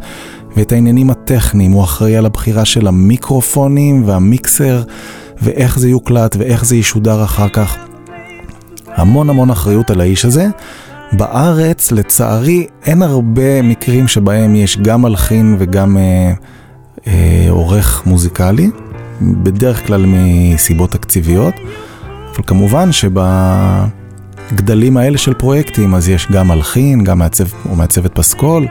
ואת 0.58 0.72
העניינים 0.72 1.10
הטכניים, 1.10 1.72
הוא 1.72 1.84
אחראי 1.84 2.15
על 2.15 2.26
הבחירה 2.26 2.65
של 2.65 2.88
המיקרופונים 2.88 4.08
והמיקסר. 4.08 4.84
ואיך 5.41 5.80
זה 5.80 5.89
יוקלט 5.89 6.36
ואיך 6.39 6.65
זה 6.65 6.76
ישודר 6.76 7.24
אחר 7.24 7.50
כך. 7.50 7.78
המון 8.96 9.30
המון 9.30 9.50
אחריות 9.50 9.89
על 9.89 10.02
האיש 10.02 10.26
הזה. 10.26 10.48
בארץ, 11.12 11.91
לצערי, 11.91 12.67
אין 12.86 13.02
הרבה 13.02 13.62
מקרים 13.62 14.08
שבהם 14.08 14.56
יש 14.56 14.78
גם 14.78 15.02
מלחין 15.02 15.56
וגם 15.60 15.98
אה, 15.98 16.34
אה, 17.08 17.50
עורך 17.50 18.04
מוזיקלי, 18.06 18.70
בדרך 19.22 19.88
כלל 19.88 20.06
מסיבות 20.08 20.91
תקציביות, 20.91 21.54
אבל 22.38 22.45
כמובן 22.47 22.89
שבגדלים 24.52 24.97
האלה 24.97 25.17
של 25.17 25.34
פרויקטים, 25.34 25.95
אז 25.95 26.10
יש 26.10 26.28
גם 26.32 26.47
מלחין, 26.47 27.04
גם 27.04 27.19
מעצב 27.19 27.45
או 27.69 27.76
מעצבת 27.76 28.15
פסקול, 28.15 28.67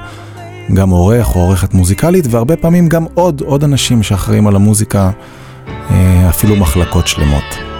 גם 0.75 0.91
עורך 0.91 1.37
או 1.37 1.41
עורכת 1.41 1.75
מוזיקלית, 1.75 2.25
והרבה 2.31 2.57
פעמים 2.57 2.89
גם 2.89 3.05
עוד, 3.15 3.41
עוד 3.41 3.65
אנשים 3.65 4.03
שאחראים 4.03 4.47
על 4.47 4.57
המוזיקה. 4.57 5.11
אה, 5.91 6.29
אפילו 6.29 6.57
מחלקות 6.57 7.07
שלמות. 7.07 7.76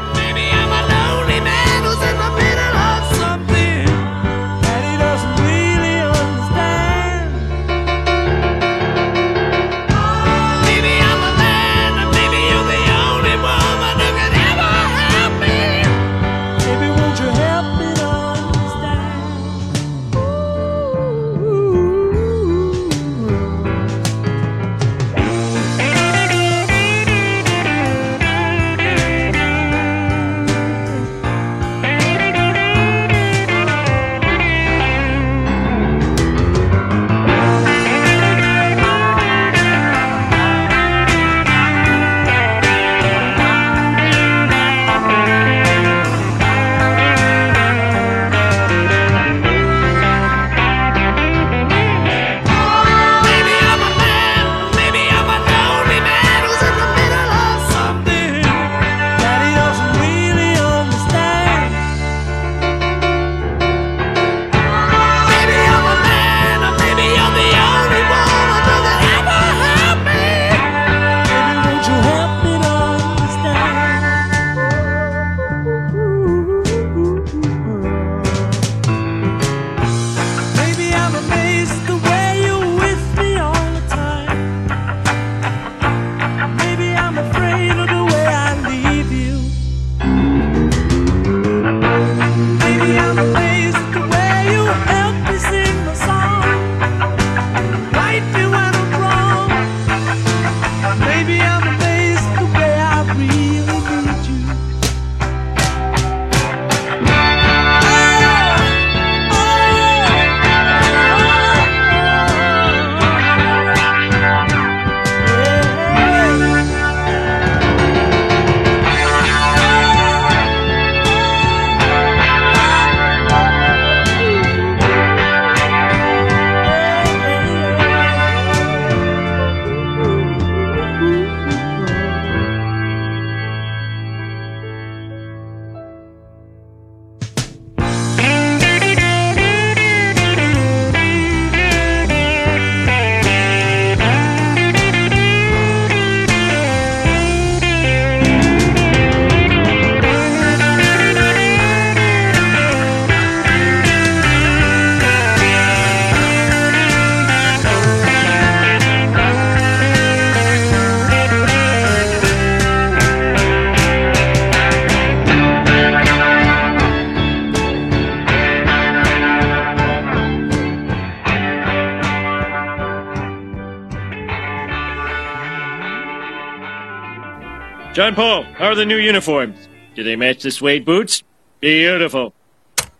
The 178.77 178.87
new 178.87 178.97
uniforms? 178.99 179.69
Do 179.95 180.05
they 180.05 180.17
match 180.17 180.43
the 180.43 180.51
suede 180.51 180.85
boots? 180.85 181.23
Beautiful. 181.61 182.35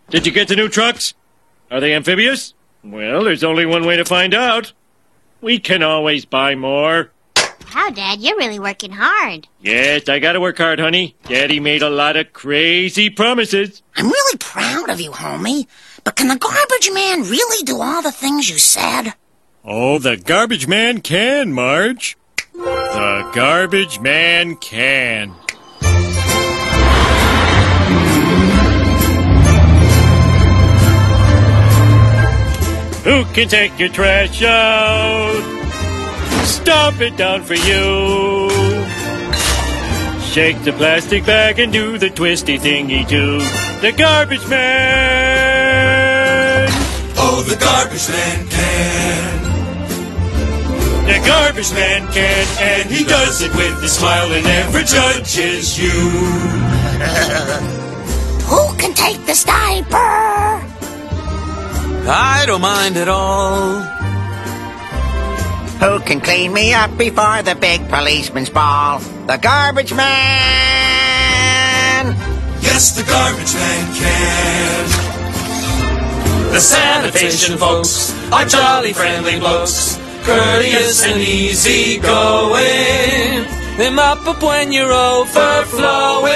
Did 0.09 0.25
you 0.25 0.31
get 0.31 0.47
the 0.47 0.55
new 0.55 0.67
trucks? 0.69 1.13
Are 1.69 1.79
they 1.79 1.93
amphibious? 1.93 2.53
Well, 2.83 3.23
there's 3.23 3.43
only 3.43 3.65
one 3.65 3.85
way 3.85 3.97
to 3.97 4.05
find 4.05 4.33
out. 4.33 4.73
We 5.41 5.59
can 5.59 5.83
always 5.83 6.25
buy 6.25 6.55
more. 6.55 7.11
Wow, 7.75 7.89
Dad, 7.89 8.21
you're 8.21 8.37
really 8.37 8.59
working 8.59 8.91
hard. 8.93 9.47
Yes, 9.61 10.07
I 10.07 10.19
gotta 10.19 10.39
work 10.39 10.57
hard, 10.57 10.79
honey. 10.79 11.15
Daddy 11.23 11.59
made 11.59 11.81
a 11.81 11.89
lot 11.89 12.15
of 12.15 12.33
crazy 12.33 13.09
promises. 13.09 13.83
I'm 13.95 14.07
really 14.07 14.37
proud 14.37 14.89
of 14.89 15.01
you, 15.01 15.11
homie. 15.11 15.67
But 16.03 16.15
can 16.15 16.29
the 16.29 16.37
garbage 16.37 16.89
man 16.93 17.23
really 17.23 17.63
do 17.63 17.81
all 17.81 18.01
the 18.01 18.11
things 18.11 18.49
you 18.49 18.57
said? 18.57 19.13
Oh, 19.65 19.99
the 19.99 20.15
garbage 20.15 20.67
man 20.67 21.01
can, 21.01 21.51
Marge. 21.51 22.17
The 22.53 23.29
garbage 23.35 23.99
man 23.99 24.55
can. 24.55 25.33
Who 33.07 33.23
can 33.31 33.47
take 33.47 33.79
your 33.79 33.87
trash 33.87 34.43
out? 34.43 35.39
Stomp 36.43 36.99
it 36.99 37.15
down 37.15 37.41
for 37.41 37.53
you. 37.53 38.49
Shake 40.19 40.61
the 40.65 40.73
plastic 40.73 41.25
bag 41.25 41.57
and 41.57 41.71
do 41.71 41.97
the 41.97 42.09
twisty 42.09 42.59
thingy 42.59 43.07
too. 43.07 43.39
The 43.79 43.93
garbage 43.93 44.45
man. 44.49 45.07
Oh, 47.15 47.45
the 47.47 47.55
garbage 47.55 48.09
man 48.09 48.45
can. 48.49 49.41
The 51.05 51.21
garbage 51.25 51.71
man 51.71 52.11
can, 52.11 52.45
and 52.59 52.91
he 52.91 53.05
does 53.05 53.41
it 53.41 53.55
with 53.55 53.81
a 53.81 53.87
smile 53.87 54.33
and 54.33 54.43
never 54.43 54.83
judges 54.83 55.79
you. 55.79 55.87
Who 58.49 58.75
can 58.75 58.93
take 58.93 59.25
the 59.25 59.33
diaper? 59.45 60.66
I 62.09 62.45
don't 62.45 62.61
mind 62.61 62.95
at 62.95 63.09
all. 63.09 63.81
Who 65.81 65.99
can 66.05 66.21
clean 66.21 66.53
me 66.53 66.73
up 66.73 66.97
before 66.97 67.43
the 67.43 67.53
big 67.53 67.89
policeman's 67.89 68.49
ball? 68.49 68.99
The 69.27 69.37
garbage 69.37 69.93
man! 69.93 70.07
Yes, 72.61 72.95
the 72.95 73.03
garbage 73.03 73.53
man 73.53 73.93
can. 73.93 74.87
The 76.53 76.61
sanitation 76.61 77.57
folks 77.57 78.13
are 78.31 78.45
jolly 78.45 78.93
friendly 78.93 79.37
blokes, 79.37 79.97
courteous 80.23 81.05
and 81.05 81.21
easy 81.21 81.99
going. 81.99 83.45
They 83.77 83.89
mop 83.91 84.25
up 84.25 84.41
when 84.41 84.71
you're 84.71 84.93
overflowing 84.93 86.31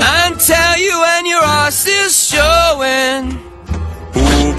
and 0.00 0.40
tell 0.40 0.78
you 0.78 1.00
when 1.00 1.26
your 1.26 1.42
arse 1.42 1.86
is 1.86 2.28
showing. 2.28 3.43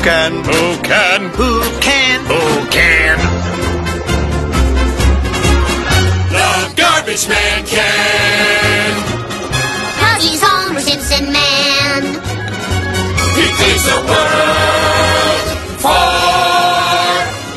Who 0.06 0.12
can? 0.12 0.34
Who 0.44 0.72
can? 0.84 1.22
Who 1.32 1.62
can? 1.82 2.20
Who 2.28 2.70
can? 2.70 3.18
The 6.30 6.74
garbage 6.76 7.28
man 7.28 7.66
can. 7.66 9.02
Cause 10.00 10.24
he's 10.24 10.42
Homer 10.44 10.80
Simpson 10.80 11.34
Man. 11.34 12.04
He 13.34 13.50
cleans 13.58 13.86
the 13.90 13.98
world 14.06 15.42
for 15.82 16.06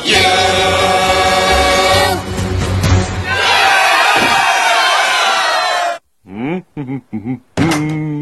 you. 0.09 0.33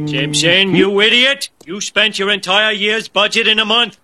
Simpson, 0.09 0.75
you 0.75 0.99
idiot! 0.99 1.49
You 1.65 1.79
spent 1.79 2.19
your 2.19 2.29
entire 2.29 2.73
year's 2.73 3.07
budget 3.07 3.47
in 3.47 3.59
a 3.59 3.65
month. 3.65 3.97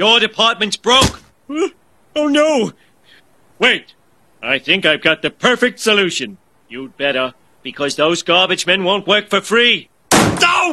Your 0.00 0.18
department's 0.18 0.78
broke. 0.78 1.20
Oh 2.16 2.26
no! 2.26 2.72
Wait, 3.60 3.94
I 4.42 4.58
think 4.58 4.84
I've 4.84 5.00
got 5.00 5.22
the 5.22 5.30
perfect 5.30 5.78
solution. 5.78 6.38
You'd 6.68 6.96
better, 6.96 7.34
because 7.62 7.94
those 7.94 8.24
garbage 8.24 8.66
men 8.66 8.82
won't 8.82 9.06
work 9.06 9.30
for 9.30 9.40
free. 9.40 9.90
No! 10.12 10.72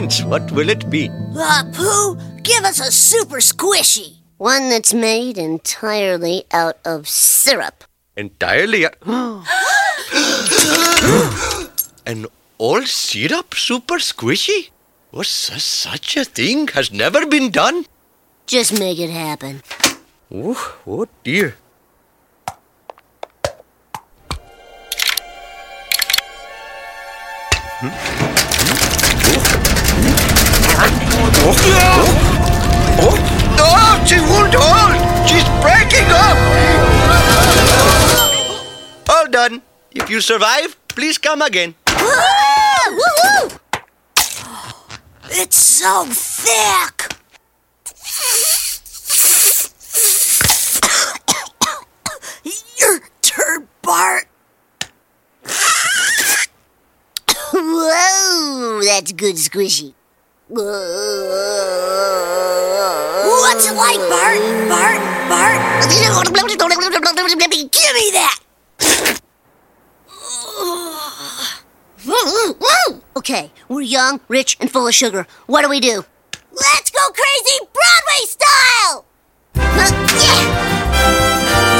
Lord 0.00 0.10
gents, 0.10 0.24
what 0.24 0.50
will 0.52 0.70
it 0.70 0.88
be? 0.88 1.10
Uh, 1.36 1.64
Pooh, 1.74 2.16
give 2.42 2.64
us 2.64 2.80
a 2.80 2.90
super 2.90 3.36
Squishee. 3.36 4.16
One 4.38 4.70
that's 4.70 4.94
made 4.94 5.36
entirely 5.36 6.44
out 6.52 6.78
of 6.86 7.06
syrup. 7.06 7.84
Entirely. 8.16 8.86
An 12.06 12.26
all 12.56 12.82
syrup 12.82 13.54
super 13.54 13.98
Squishee? 13.98 14.70
Was 15.12 15.28
such 15.28 16.16
a 16.16 16.24
thing 16.24 16.68
has 16.68 16.90
never 16.90 17.26
been 17.26 17.50
done? 17.50 17.84
Just 18.46 18.78
make 18.78 18.98
it 18.98 19.10
happen. 19.10 19.62
Oh, 20.32 20.78
oh 20.86 21.06
dear. 21.24 21.56
Oh, 31.22 32.06
oh, 33.02 33.16
oh, 33.58 34.04
she 34.06 34.20
won't 34.20 34.54
hold! 34.56 34.96
She's 35.28 35.44
breaking 35.60 36.08
up! 36.08 36.36
All 39.08 39.28
done. 39.28 39.62
If 39.92 40.08
you 40.08 40.20
survive, 40.20 40.76
please 40.88 41.18
come 41.18 41.42
again. 41.42 41.74
Woohoo! 41.86 43.58
It's 45.30 45.56
so 45.56 46.06
thick. 46.06 47.12
Your 52.80 53.00
turd, 53.20 53.68
Bart. 53.82 54.26
Whoa, 57.52 58.80
that's 58.84 59.12
good 59.12 59.36
Squishee. 59.36 59.94
What's 60.50 60.66
it 63.70 63.74
like, 63.74 64.00
Bart? 64.10 64.40
Bart? 64.68 64.98
Bart? 65.28 65.60
Give 67.70 67.94
me 67.94 68.10
that! 68.10 68.40
Okay, 73.16 73.52
we're 73.68 73.82
young, 73.82 74.20
rich, 74.26 74.56
and 74.60 74.68
full 74.68 74.88
of 74.88 74.94
sugar. 74.94 75.28
What 75.46 75.62
do 75.62 75.68
we 75.68 75.78
do? 75.78 76.04
Let's 76.52 76.90
go 76.90 77.00
crazy 77.12 77.60
Broadway 77.72 78.26
style! 78.26 79.04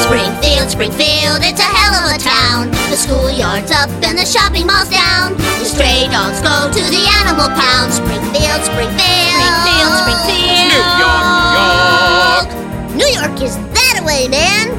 Springfield, 0.02 0.68
Springfield, 0.70 1.40
it's 1.44 1.60
a 1.60 1.70
hell 1.70 1.94
of 2.00 2.04
a 2.14 2.18
town. 2.18 2.70
The 2.88 2.96
schoolyard's 2.96 3.70
up 3.70 3.90
and 4.02 4.16
the 4.16 4.24
shopping 4.24 4.66
mall's 4.66 4.88
down. 4.88 5.36
The 5.60 5.68
stray 5.68 6.08
dogs 6.08 6.40
go 6.40 6.72
to 6.72 6.82
the 6.88 7.04
animal 7.20 7.48
pound. 7.52 7.92
Springfield, 7.92 8.60
Springfield, 8.64 9.40
Springfield, 9.44 9.92
Springfield. 10.00 10.70
New 10.72 10.84
York 11.00 11.40
New 11.52 11.74
York. 11.76 12.48
New 12.96 13.10
York 13.12 13.36
is 13.42 13.56
that 13.76 14.02
way, 14.04 14.28
man. 14.28 14.72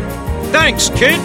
Thanks, 0.52 0.90
kid. 0.90 1.20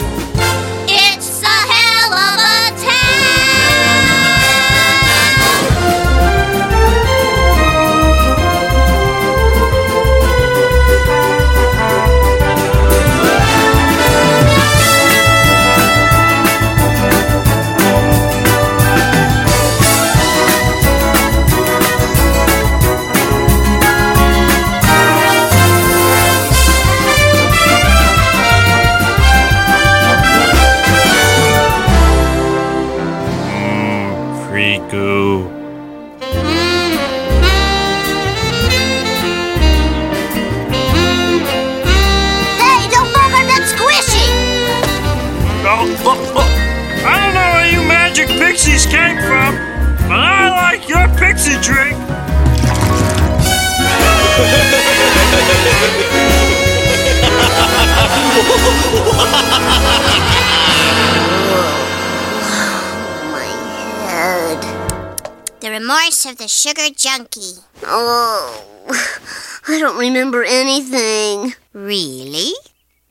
Oh, 67.19 68.65
I 69.69 69.79
don't 69.79 69.99
remember 69.99 70.45
anything. 70.45 71.55
Really? 71.73 72.53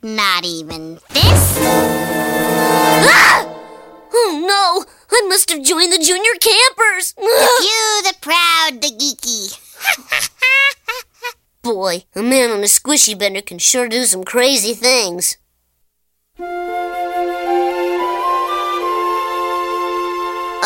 Not 0.00 0.44
even 0.44 1.00
this? 1.10 1.58
Ah! 1.60 3.52
Oh 4.18 4.40
no! 4.46 4.84
I 5.10 5.26
must 5.28 5.50
have 5.50 5.62
joined 5.62 5.92
the 5.92 5.98
junior 5.98 6.32
campers. 6.40 7.14
The 7.16 7.22
few, 7.60 8.02
the 8.04 8.14
proud, 8.20 8.80
the 8.80 8.88
geeky. 8.88 9.58
Boy, 11.62 12.04
a 12.14 12.22
man 12.22 12.50
on 12.50 12.60
a 12.60 12.68
Squishee 12.68 13.18
bender 13.18 13.42
can 13.42 13.58
sure 13.58 13.88
do 13.88 14.04
some 14.04 14.22
crazy 14.24 14.72
things. 14.72 15.36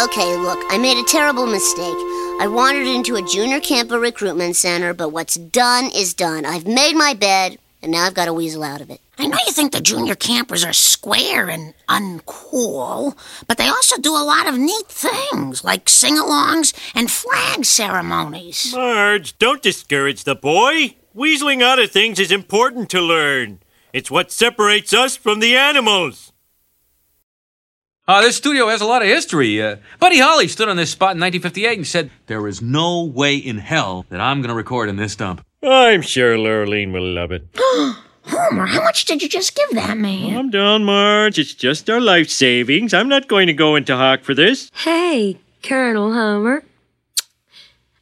Okay, 0.02 0.36
look, 0.36 0.60
I 0.70 0.78
made 0.78 0.98
a 0.98 1.04
terrible 1.04 1.46
mistake. 1.46 2.09
I 2.40 2.46
wandered 2.46 2.86
into 2.86 3.16
a 3.16 3.22
junior 3.22 3.60
camper 3.60 4.00
recruitment 4.00 4.56
center, 4.56 4.94
but 4.94 5.10
what's 5.10 5.34
done 5.34 5.90
is 5.94 6.14
done. 6.14 6.46
I've 6.46 6.66
made 6.66 6.96
my 6.96 7.12
bed, 7.12 7.58
and 7.82 7.92
now 7.92 8.06
I've 8.06 8.14
got 8.14 8.24
to 8.24 8.32
weasel 8.32 8.62
out 8.62 8.80
of 8.80 8.88
it. 8.88 9.02
I 9.18 9.26
know 9.26 9.36
you 9.46 9.52
think 9.52 9.72
the 9.72 9.80
junior 9.82 10.14
campers 10.14 10.64
are 10.64 10.72
square 10.72 11.50
and 11.50 11.74
uncool, 11.86 13.14
but 13.46 13.58
they 13.58 13.68
also 13.68 13.98
do 13.98 14.16
a 14.16 14.24
lot 14.24 14.48
of 14.48 14.56
neat 14.56 14.86
things, 14.88 15.64
like 15.64 15.90
sing 15.90 16.16
alongs 16.16 16.72
and 16.94 17.10
flag 17.10 17.66
ceremonies. 17.66 18.72
Marge, 18.74 19.38
don't 19.38 19.60
discourage 19.60 20.24
the 20.24 20.34
boy. 20.34 20.96
Weaseling 21.14 21.62
out 21.62 21.78
of 21.78 21.90
things 21.90 22.18
is 22.18 22.32
important 22.32 22.88
to 22.88 23.02
learn. 23.02 23.58
It's 23.92 24.10
what 24.10 24.32
separates 24.32 24.94
us 24.94 25.14
from 25.14 25.40
the 25.40 25.58
animals. 25.58 26.29
Uh, 28.10 28.20
this 28.22 28.36
studio 28.36 28.66
has 28.66 28.80
a 28.80 28.84
lot 28.84 29.02
of 29.02 29.06
history. 29.06 29.62
Uh, 29.62 29.76
Buddy 30.00 30.18
Holly 30.18 30.48
stood 30.48 30.68
on 30.68 30.76
this 30.76 30.90
spot 30.90 31.14
in 31.14 31.20
1958 31.20 31.78
and 31.78 31.86
said, 31.86 32.10
There 32.26 32.48
is 32.48 32.60
no 32.60 33.04
way 33.04 33.36
in 33.36 33.58
hell 33.58 34.04
that 34.08 34.20
I'm 34.20 34.40
going 34.40 34.48
to 34.48 34.54
record 34.56 34.88
in 34.88 34.96
this 34.96 35.14
dump. 35.14 35.46
I'm 35.62 36.02
sure 36.02 36.36
Lurleen 36.36 36.92
will 36.92 37.06
love 37.06 37.30
it. 37.30 37.46
Homer, 38.24 38.66
how 38.66 38.82
much 38.82 39.04
did 39.04 39.22
you 39.22 39.28
just 39.28 39.54
give 39.54 39.70
that 39.74 39.96
man? 39.96 40.34
Calm 40.34 40.50
down, 40.50 40.82
Marge. 40.82 41.38
It's 41.38 41.54
just 41.54 41.88
our 41.88 42.00
life 42.00 42.28
savings. 42.28 42.92
I'm 42.92 43.08
not 43.08 43.28
going 43.28 43.46
to 43.46 43.52
go 43.52 43.76
into 43.76 43.96
hock 43.96 44.24
for 44.24 44.34
this. 44.34 44.72
Hey, 44.74 45.38
Colonel 45.62 46.12
Homer. 46.12 46.64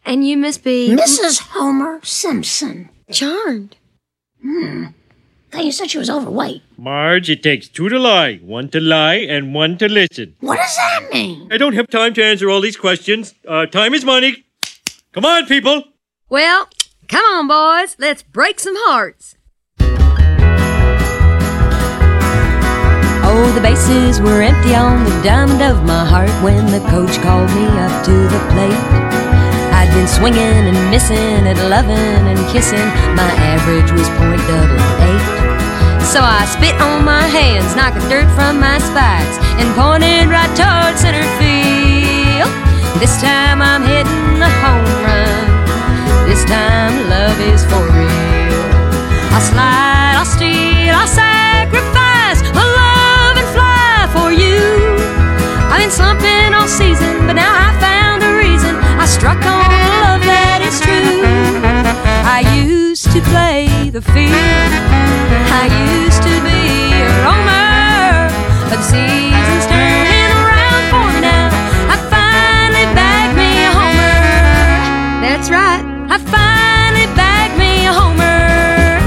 And 0.07 0.27
you 0.27 0.38
must 0.38 0.64
be. 0.64 0.88
Mrs. 0.88 1.40
Homer 1.51 2.01
Simpson. 2.03 2.88
Charmed. 3.12 3.77
Hmm. 4.40 4.87
Thought 5.51 5.66
you 5.66 5.73
said 5.73 5.90
she 5.90 5.99
was 5.99 6.09
overweight. 6.09 6.62
Marge, 6.81 7.29
it 7.29 7.43
takes 7.43 7.67
two 7.67 7.88
to 7.88 7.99
lie, 7.99 8.37
one 8.37 8.69
to 8.69 8.79
lie, 8.79 9.17
and 9.17 9.53
one 9.53 9.77
to 9.79 9.88
listen. 9.88 10.37
What 10.38 10.59
does 10.59 10.77
that 10.77 11.09
mean? 11.12 11.49
I 11.51 11.57
don't 11.57 11.73
have 11.73 11.88
time 11.88 12.14
to 12.14 12.23
answer 12.23 12.49
all 12.49 12.61
these 12.61 12.77
questions. 12.77 13.35
Uh, 13.49 13.67
time 13.67 13.95
is 13.95 14.05
money. 14.05 14.45
Come 15.11 15.25
on, 15.25 15.47
people. 15.47 15.83
Well, 16.29 16.69
come 17.09 17.25
on, 17.25 17.49
boys. 17.49 17.97
Let's 17.99 18.23
break 18.23 18.61
some 18.61 18.77
hearts. 18.77 19.35
Oh, 23.31 23.51
the 23.57 23.61
bases 23.61 24.21
were 24.21 24.41
empty 24.41 24.77
on 24.77 25.03
the 25.03 25.21
diamond 25.25 25.61
of 25.61 25.85
my 25.85 26.05
heart 26.05 26.31
when 26.45 26.64
the 26.67 26.79
coach 26.91 27.19
called 27.21 27.51
me 27.59 27.67
up 27.67 28.05
to 28.07 28.12
the 28.12 28.38
plate. 28.55 28.85
I'd 29.75 29.91
been 29.93 30.07
swinging 30.07 30.38
and 30.38 30.91
missing 30.93 31.45
at 31.45 31.59
loving 31.69 31.99
and 31.99 32.38
kissing. 32.53 32.87
My 33.19 33.33
average 33.51 33.91
was 33.91 34.09
point 34.11 34.41
double 34.47 34.79
eight. 35.11 35.28
So 36.09 36.25
I 36.25 36.49
spit 36.49 36.73
on 36.81 37.05
my 37.05 37.21
hands, 37.21 37.77
knocking 37.77 38.01
dirt 38.09 38.33
from 38.33 38.59
my 38.59 38.81
spikes, 38.81 39.37
and 39.61 39.68
pointed 39.77 40.33
right 40.33 40.49
toward 40.57 40.97
center 40.97 41.21
field. 41.37 42.49
This 42.97 43.21
time 43.21 43.61
I'm 43.61 43.85
hitting 43.85 44.40
a 44.40 44.49
home 44.64 44.88
run. 45.05 45.44
This 46.25 46.49
time 46.49 46.97
love 47.12 47.37
is 47.53 47.61
for 47.68 47.85
real. 47.92 48.64
I'll 49.37 49.44
slide, 49.53 50.16
I'll 50.16 50.25
steal, 50.25 50.97
I'll 50.97 51.07
sacrifice, 51.07 52.40
I'll 52.57 52.73
love 52.73 53.37
and 53.37 53.49
fly 53.53 54.09
for 54.16 54.33
you. 54.33 54.64
I've 55.68 55.85
been 55.85 55.92
slumping 55.92 56.57
all 56.57 56.68
season, 56.68 57.29
but 57.29 57.37
now 57.37 57.53
I 57.53 57.68
found 57.85 58.25
a 58.25 58.33
reason. 58.33 58.75
I 58.97 59.05
struck 59.05 59.44
on 59.44 59.68
the 60.25 61.48
field. 64.03 64.73
I 65.49 65.67
used 66.05 66.23
to 66.23 66.35
be 66.45 66.61
a 66.93 67.09
roamer, 67.25 68.29
but 68.69 68.77
the 68.77 68.88
season's 68.93 69.64
turning 69.64 70.33
around 70.37 70.83
for 70.93 71.09
me 71.14 71.21
now. 71.25 71.49
I 71.88 71.97
finally 72.12 72.87
bagged 72.93 73.35
me 73.37 73.51
a 73.64 73.73
homer. 73.73 74.19
That's 75.25 75.49
right, 75.49 75.83
I 76.12 76.19
finally 76.19 77.09
bagged 77.17 77.57
me 77.59 77.87
a 77.87 77.93
homer. 77.93 79.01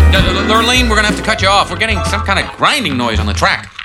Lurleen, 0.49 0.89
we're 0.89 0.95
gonna 0.95 1.07
have 1.07 1.17
to 1.17 1.23
cut 1.23 1.41
you 1.41 1.47
off. 1.47 1.69
We're 1.69 1.77
getting 1.77 2.03
some 2.05 2.21
kind 2.25 2.39
of 2.39 2.45
grinding 2.57 2.97
noise 2.97 3.19
on 3.19 3.27
the 3.27 3.34
track. 3.34 3.80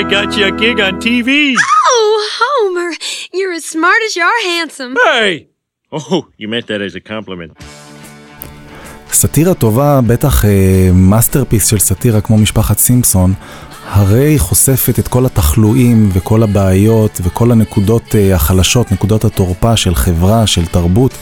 I 0.00 0.02
got 0.02 0.28
you 0.36 0.46
a 0.46 0.52
gig 0.62 0.78
on 0.86 0.94
TV. 1.06 1.28
Oh, 1.92 2.12
Homer, 2.38 2.90
you're 3.38 3.54
as 3.60 3.66
smart 3.76 4.00
as 4.06 4.12
you 4.16 4.24
are 4.32 4.42
handsome. 4.54 4.92
Hey! 5.04 5.32
Oh, 5.92 6.22
you 6.40 6.46
meant 6.52 6.66
that 6.70 6.80
as 6.88 6.94
a 6.94 7.02
compliment. 7.12 7.52
סאטירה 9.12 9.54
טובה, 9.54 10.00
בטח 10.06 10.44
אה, 10.44 10.90
מאסטרפיס 10.92 11.66
של 11.66 11.78
סאטירה 11.78 12.20
כמו 12.20 12.38
משפחת 12.38 12.78
סימפסון, 12.78 13.34
הרי 13.86 14.38
חושפת 14.38 14.98
את 14.98 15.08
כל 15.08 15.26
התחלואים 15.26 16.08
וכל 16.12 16.42
הבעיות 16.42 17.20
וכל 17.22 17.52
הנקודות 17.52 18.14
אה, 18.14 18.34
החלשות, 18.34 18.92
נקודות 18.92 19.24
התורפה 19.24 19.76
של 19.76 19.94
חברה, 19.94 20.46
של 20.46 20.66
תרבות, 20.66 21.12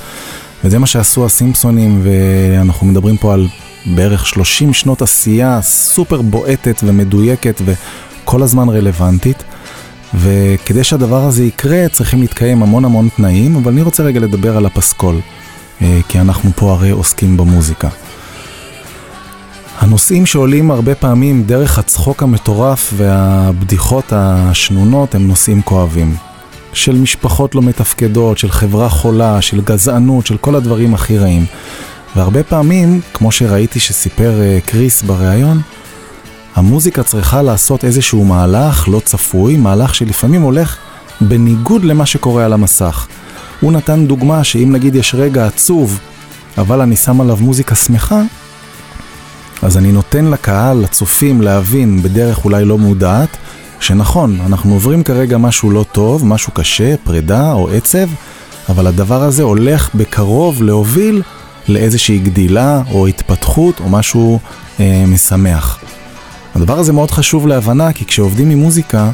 וזה 0.65 0.79
מה 0.79 0.87
שעשו 0.87 1.25
הסימפסונים, 1.25 2.01
ואנחנו 2.03 2.87
מדברים 2.87 3.17
פה 3.17 3.35
על 3.35 3.47
בערך 3.87 4.27
30 4.27 4.75
שנות 4.75 5.03
עשייה 5.03 5.63
סופר 5.63 6.23
בועטת 6.23 6.81
ומדויקת 6.83 7.61
וכל 8.29 8.43
הזמן 8.43 8.69
רלוונטית. 8.69 9.45
וכדי 10.15 10.85
שהדבר 10.85 11.25
הזה 11.25 11.45
יקרה 11.45 11.89
צריכים 11.93 12.21
להתקיים 12.21 12.63
המון 12.63 12.85
המון 12.85 13.09
תנאים, 13.17 13.57
אבל 13.57 13.73
אני 13.73 13.83
רוצה 13.83 14.03
רגע 14.03 14.21
לדבר 14.21 14.57
על 14.57 14.67
הפסקול, 14.67 15.21
אה, 15.83 16.01
כי 16.09 16.21
אנחנו 16.21 16.51
פה 16.57 16.73
הרי 16.73 16.91
עוסקים 16.91 17.37
במוזיקה. 17.37 17.89
הנושאים 19.79 20.27
שעולים 20.27 20.71
הרבה 20.71 20.95
פעמים 20.95 21.43
דרך 21.43 21.79
הצחוק 21.79 22.23
המטורף 22.23 22.93
והבדיחות 22.97 24.13
השנונות 24.13 25.15
הם 25.15 25.29
נושאים 25.29 25.63
כואבים. 25.63 26.17
של 26.73 26.97
משפחות 26.97 27.55
לא 27.55 27.63
מתפקדות, 27.63 28.39
של 28.39 28.51
חברה 28.51 28.89
חולה, 28.89 29.43
של 29.43 29.61
גזענות, 29.61 30.27
של 30.27 30.37
כל 30.37 30.55
הדברים 30.55 30.95
הכי 30.95 31.19
רעים. 31.19 31.45
והרבה 32.17 32.43
פעמים, 32.43 33.01
כמו 33.15 33.33
שראיתי 33.33 33.81
שסיפר 33.81 34.41
אה, 34.41 34.59
קריס 34.67 35.03
בריאיון, 35.03 35.61
המוזיקה 36.59 37.03
צריכה 37.03 37.43
לעשות 37.43 37.85
איזשהו 37.85 38.25
מהלך 38.25 38.89
לא 38.89 39.01
צפוי, 39.05 39.57
מהלך 39.57 39.95
שלפעמים 39.95 40.43
הולך 40.43 40.77
בניגוד 41.21 41.85
למה 41.85 42.07
שקורה 42.07 42.45
על 42.45 42.53
המסך. 42.53 43.07
הוא 43.61 43.73
נתן 43.73 44.07
דוגמה 44.07 44.45
שאם 44.45 44.73
נגיד 44.73 44.95
יש 44.95 45.15
רגע 45.15 45.47
עצוב, 45.47 45.99
אבל 46.59 46.81
אני 46.81 46.97
שם 46.97 47.21
עליו 47.21 47.37
מוזיקה 47.41 47.75
שמחה, 47.75 48.23
אז 49.63 49.77
אני 49.77 49.93
נותן 49.93 50.25
לקהל, 50.25 50.77
לצופים, 50.77 51.43
להבין 51.43 52.03
בדרך 52.03 52.45
אולי 52.45 52.65
לא 52.65 52.79
מודעת, 52.79 53.37
שנכון, 53.81 54.39
אנחנו 54.47 54.73
עוברים 54.73 55.03
כרגע 55.03 55.39
משהו 55.39 55.71
לא 55.71 55.85
טוב, 55.93 56.27
משהו 56.27 56.53
קשה, 56.53 56.95
פרידה 57.05 57.53
או 57.53 57.69
עצב, 57.71 58.09
אבל 58.69 58.87
הדבר 58.87 59.23
הזה 59.23 59.43
הולך 59.43 59.91
בקרוב 59.95 60.63
להוביל 60.63 61.23
לאיזושהי 61.69 62.19
גדילה 62.19 62.83
או 62.91 63.07
התפתחות 63.07 63.81
או 63.81 63.89
משהו 63.89 64.39
אה, 64.81 65.05
משמח. 65.07 65.79
הדבר 66.55 66.79
הזה 66.79 66.93
מאוד 66.93 67.11
חשוב 67.11 67.47
להבנה, 67.47 67.93
כי 67.93 68.05
כשעובדים 68.05 68.51
עם 68.51 68.59
מוזיקה, 68.59 69.11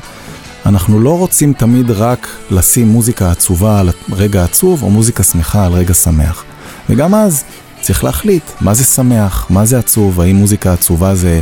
אנחנו 0.67 1.01
לא 1.01 1.19
רוצים 1.19 1.53
תמיד 1.53 1.91
רק 1.91 2.29
לשים 2.51 2.89
מוזיקה 2.89 3.31
עצובה 3.31 3.81
על 3.81 3.91
רגע 4.13 4.45
עצוב, 4.45 4.83
או 4.83 4.91
מוזיקה 4.91 5.23
שמחה 5.23 5.67
על 5.67 5.73
רגע 5.73 5.95
שמח. 5.95 6.45
וגם 6.91 7.15
אז 7.15 7.45
צריך 7.81 8.05
להחליט 8.05 8.43
מה 8.61 8.75
זה 8.75 8.85
שמח, 8.85 9.47
מה 9.51 9.65
זה 9.65 9.79
עצוב, 9.79 10.21
האם 10.21 10.37
מוזיקה 10.37 10.73
עצובה 10.73 11.15
זה 11.15 11.41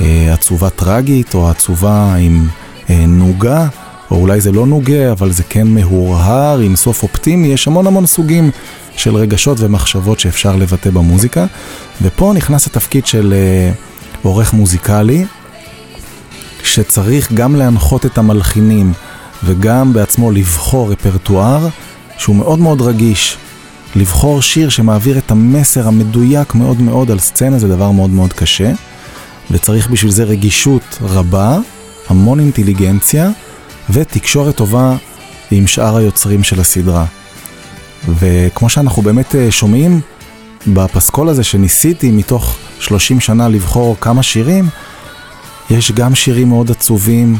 אה, 0.00 0.32
עצובה 0.32 0.70
טרגית, 0.70 1.34
או 1.34 1.50
עצובה 1.50 2.14
עם 2.14 2.48
אה, 2.90 3.06
נוגה, 3.06 3.68
או 4.10 4.16
אולי 4.16 4.40
זה 4.40 4.52
לא 4.52 4.66
נוגה, 4.66 5.12
אבל 5.12 5.32
זה 5.32 5.42
כן 5.42 5.66
מהורהר, 5.66 6.58
עם 6.58 6.76
סוף 6.76 7.02
אופטימי, 7.02 7.48
יש 7.48 7.68
המון 7.68 7.86
המון 7.86 8.06
סוגים 8.06 8.50
של 8.96 9.16
רגשות 9.16 9.60
ומחשבות 9.60 10.20
שאפשר 10.20 10.56
לבטא 10.56 10.90
במוזיקה. 10.90 11.46
ופה 12.02 12.32
נכנס 12.36 12.66
התפקיד 12.66 13.06
של 13.06 13.34
אה, 13.36 13.72
עורך 14.26 14.52
מוזיקלי, 14.52 15.24
שצריך 16.62 17.32
גם 17.32 17.56
להנחות 17.56 18.06
את 18.06 18.18
המלחינים 18.18 18.92
וגם 19.44 19.92
בעצמו 19.92 20.30
לבחור 20.30 20.92
רפרטואר 20.92 21.68
שהוא 22.18 22.36
מאוד 22.36 22.58
מאוד 22.58 22.80
רגיש. 22.80 23.36
לבחור 23.96 24.42
שיר 24.42 24.68
שמעביר 24.68 25.18
את 25.18 25.30
המסר 25.30 25.88
המדויק 25.88 26.54
מאוד 26.54 26.80
מאוד 26.80 27.10
על 27.10 27.18
סצנה 27.18 27.58
זה 27.58 27.68
דבר 27.68 27.90
מאוד 27.90 28.10
מאוד 28.10 28.32
קשה, 28.32 28.72
וצריך 29.50 29.90
בשביל 29.90 30.12
זה 30.12 30.24
רגישות 30.24 30.98
רבה, 31.02 31.58
המון 32.08 32.40
אינטליגנציה 32.40 33.30
ותקשורת 33.90 34.56
טובה 34.56 34.96
עם 35.50 35.66
שאר 35.66 35.96
היוצרים 35.96 36.44
של 36.44 36.60
הסדרה. 36.60 37.04
וכמו 38.18 38.68
שאנחנו 38.68 39.02
באמת 39.02 39.34
אה, 39.34 39.50
שומעים 39.50 40.00
בפסקול 40.66 41.28
הזה 41.28 41.44
שניסיתי 41.44 42.10
מתוך 42.10 42.56
30 42.80 43.20
שנה 43.20 43.48
לבחור 43.48 43.96
כמה 44.00 44.22
שירים, 44.22 44.68
יש 45.70 45.92
גם 45.92 46.14
שירים 46.14 46.48
מאוד 46.48 46.70
עצובים, 46.70 47.36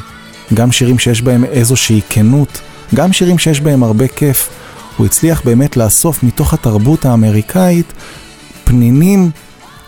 גם 0.55 0.73
שירים 0.73 0.99
שיש 0.99 1.23
בהם 1.23 1.45
איזושהי 1.45 2.01
כנות, 2.09 2.61
גם 2.95 3.13
שירים 3.13 3.39
שיש 3.39 3.61
בהם 3.61 3.83
הרבה 3.83 4.09
כיף. 4.09 4.49
הוא 4.97 5.07
הצליח 5.07 5.43
באמת 5.45 5.77
לאסוף 5.77 6.23
מתוך 6.23 6.55
התרבות 6.55 7.05
האמריקאית 7.05 7.93
פנינים 8.65 9.31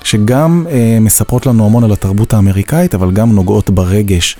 שגם 0.04 0.66
אה, 0.70 0.98
מספרות 1.00 1.46
לנו 1.46 1.66
המון 1.66 1.84
על 1.84 1.92
התרבות 1.92 2.34
האמריקאית, 2.34 2.94
אבל 2.94 3.10
גם 3.10 3.32
נוגעות 3.32 3.70
ברגש 3.70 4.36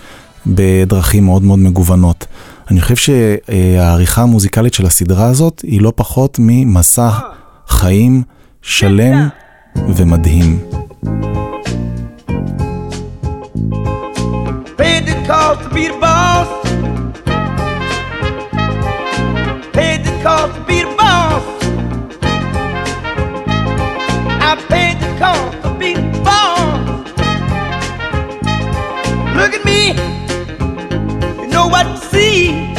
בדרכים 0.47 1.25
מאוד 1.25 1.43
מאוד 1.43 1.59
מגוונות. 1.59 2.27
אני 2.71 2.81
חושב 2.81 2.97
שהעריכה 2.97 4.23
המוזיקלית 4.23 4.75
של 4.75 4.87
הסדרה 4.87 5.27
הזאת 5.27 5.61
היא 5.67 5.81
לא 5.81 5.93
פחות 5.97 6.37
ממסע 6.39 7.11
חיים 7.69 8.23
שלם 8.63 9.29
ומדהים. 9.77 10.59
Paid 14.77 15.07
the 15.07 15.25
cost 15.27 15.63
to 15.63 15.75
be 15.75 15.89
the 15.89 15.99
boss. 16.01 16.49
Paid 19.73 20.05
the 20.05 20.21
cost 20.23 20.55
to 20.55 20.65
be 20.65 20.83
the 20.83 20.95
boss. 20.97 21.45
I 24.41 24.57
paid 24.69 24.99
the 25.01 25.19
cost 25.19 25.63
to 25.63 25.71
be 25.79 25.95
the 25.95 26.21
boss. 26.25 27.09
Look 29.37 29.55
at 29.55 29.65
me. 29.65 29.95
You 31.43 31.49
know 31.49 31.69
what 31.69 31.85
to 31.85 31.97
see. 32.09 32.09
See 32.19 32.78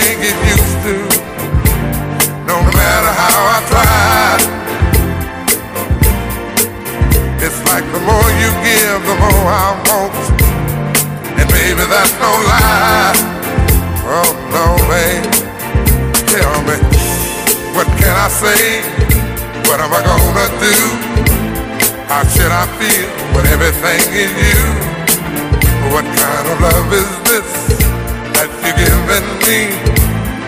can't 0.00 0.20
get 0.22 0.38
used 0.54 0.78
to. 0.86 0.94
No 2.46 2.56
matter 2.78 3.12
how 3.22 3.38
I 3.54 3.58
try. 3.70 4.30
It's 7.44 7.60
like 7.70 7.86
the 7.94 8.00
more 8.06 8.30
you 8.42 8.50
give, 8.66 9.00
the 9.10 9.16
more 9.18 9.46
I 9.50 9.68
want. 9.88 10.14
And 11.38 11.48
baby, 11.50 11.84
that's 11.90 12.14
no 12.22 12.30
lie. 12.50 13.16
Oh 14.14 14.30
no, 14.54 14.64
babe. 14.90 15.26
Tell 16.30 16.56
me, 16.68 16.78
what 17.74 17.88
can 17.98 18.14
I 18.26 18.28
say? 18.42 18.62
What 19.66 19.80
am 19.82 19.92
I 19.92 20.00
gonna 20.06 20.48
do? 20.62 20.76
How 22.06 22.22
should 22.32 22.52
I 22.52 22.66
feel 22.78 23.08
when 23.34 23.44
everything 23.54 24.02
is 24.14 24.32
you? 24.46 24.62
What 25.92 26.04
kind 26.04 26.46
of 26.52 26.60
love 26.60 26.92
is 26.92 27.10
this 27.28 27.87
giving 28.78 29.28
me? 29.46 29.60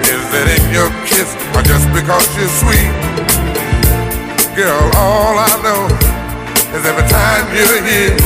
Is 0.06 0.26
it 0.40 0.48
in 0.56 0.64
your 0.70 0.90
kiss 1.06 1.30
or 1.54 1.62
just 1.66 1.86
because 1.90 2.26
you're 2.38 2.54
sweet? 2.62 2.92
Girl, 4.54 4.86
all 4.98 5.34
I 5.38 5.52
know 5.66 5.82
is 6.76 6.82
every 6.86 7.06
time 7.10 7.44
you're 7.54 7.82
here, 7.82 8.16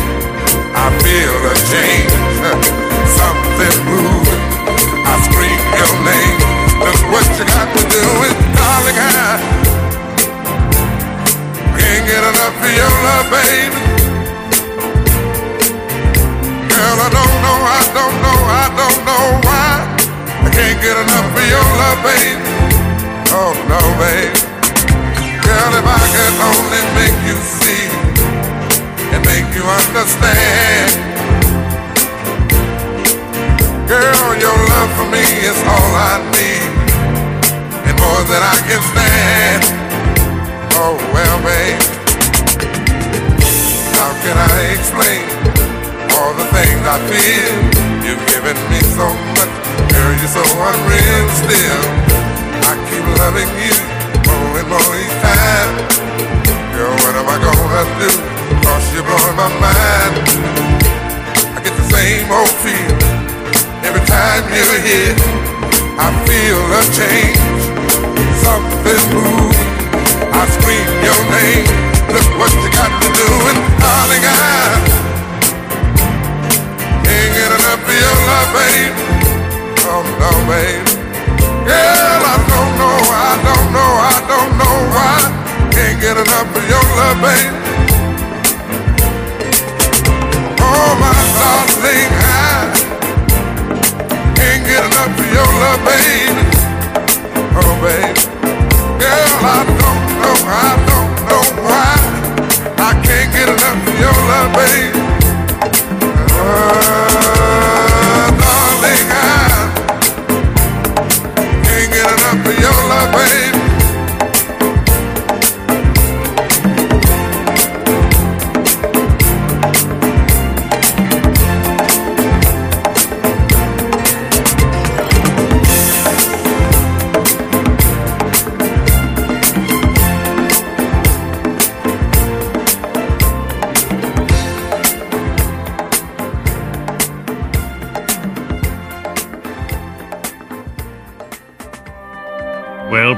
I 0.76 0.86
feel 1.00 1.36
a 1.48 1.54
change. 1.72 2.12
Something 3.20 3.76
moving. 3.88 4.44
I 5.08 5.14
scream 5.26 5.60
your 5.80 5.92
name. 6.04 6.38
Look 6.84 7.00
what 7.12 7.24
you 7.38 7.44
got 7.48 7.68
to 7.72 7.82
do 7.88 8.04
with 8.20 8.36
darling 8.56 8.98
I 8.98 9.54
can't 11.78 12.06
get 12.08 12.22
enough 12.24 12.56
of 12.58 12.72
your 12.80 12.92
love, 13.06 13.26
baby. 13.30 13.80
Girl, 16.68 16.98
I 16.98 17.08
don't 17.16 17.36
know, 17.44 17.58
I 17.78 17.82
don't 17.96 18.16
know, 18.24 18.38
I 18.50 18.66
don't 18.80 19.00
know 19.06 19.24
why. 19.46 19.93
Can't 20.54 20.78
get 20.80 20.96
enough 20.96 21.34
of 21.34 21.46
your 21.50 21.66
love, 21.82 21.98
baby. 22.06 22.38
Oh 23.34 23.52
no, 23.66 23.80
baby. 23.98 24.30
Girl, 25.42 25.72
if 25.74 25.82
I 25.82 26.04
could 26.14 26.36
only 26.46 26.82
make 26.94 27.18
you 27.26 27.36
see 27.42 27.90
and 29.10 29.20
make 29.26 29.50
you 29.50 29.66
understand. 29.66 30.90
Girl, 33.90 34.26
your 34.38 34.58
love 34.70 34.90
for 34.94 35.10
me 35.10 35.26
is 35.42 35.58
all 35.66 35.90
I 35.98 36.22
need 36.38 36.70
and 37.90 37.96
more 37.98 38.22
than 38.30 38.42
I 38.54 38.56
can 38.62 38.82
stand. 38.94 39.62
Oh 40.78 40.94
well, 41.10 41.38
babe. 41.42 41.82
How 43.98 44.12
can 44.22 44.36
I 44.38 44.54
explain 44.70 45.26
all 46.14 46.32
the 46.34 46.46
things 46.54 46.82
I 46.86 46.98
feel? 47.10 47.93
You've 48.04 48.20
given 48.28 48.52
me 48.68 48.80
so 48.92 49.08
much, 49.32 49.54
girl, 49.88 50.12
you're 50.20 50.28
so 50.28 50.44
unreal 50.44 51.26
still. 51.40 51.82
I 52.68 52.76
keep 52.84 53.00
loving 53.16 53.48
you 53.64 53.72
more 54.28 54.60
and 54.60 54.68
more 54.68 54.92
each 55.00 55.16
time. 55.24 55.72
Girl, 56.76 56.92
what 57.00 57.16
am 57.16 57.24
I 57.24 57.40
gonna 57.40 57.84
do? 57.96 58.12
Cause 58.60 58.84
you're 58.92 59.08
blowing 59.08 59.36
my 59.40 59.48
mind. 59.56 60.14
I 61.56 61.64
get 61.64 61.72
the 61.72 61.86
same 61.96 62.28
old 62.28 62.52
feel 62.60 62.92
every 63.88 64.04
time 64.04 64.52
you're 64.52 64.84
here. 64.84 65.16
I 65.96 66.12
feel 66.28 66.60
a 66.60 66.82
change, 66.92 67.40
something 68.44 69.02
moving. 69.16 69.70
I 70.28 70.44
scream 70.60 70.88
your 71.00 71.20
name. 71.32 71.64
Look 72.12 72.28
what 72.36 72.52
you 72.52 72.68
got 72.68 72.92
to 73.00 73.08
do, 73.16 73.28
and 73.48 73.60
darling, 73.80 74.24
I 74.28 74.53
Oh 80.16 80.20
no, 80.20 80.30
babe. 80.48 80.86
Girl, 81.66 82.22
I 82.32 82.36
don't 82.52 82.72
know, 82.80 82.98
I 83.10 83.32
don't 83.46 83.68
know, 83.74 83.92
I 84.14 84.16
don't 84.30 84.52
know 84.60 84.76
why. 84.94 85.18
Can't 85.72 85.98
get 86.00 86.16
enough 86.16 86.56
of 86.56 86.64
your 86.70 86.84
love, 86.98 87.18
babe. 87.24 87.54
Oh 90.60 90.90
my 91.02 91.14
darling, 91.38 92.10
can't 94.36 94.62
get 94.66 94.84
enough 94.84 95.18
of 95.18 95.26
your 95.34 95.50
love, 95.62 95.80
baby. 95.84 96.32
Oh, 97.56 97.74
baby. 97.82 98.20
Girl, 99.00 99.32
I 99.42 99.73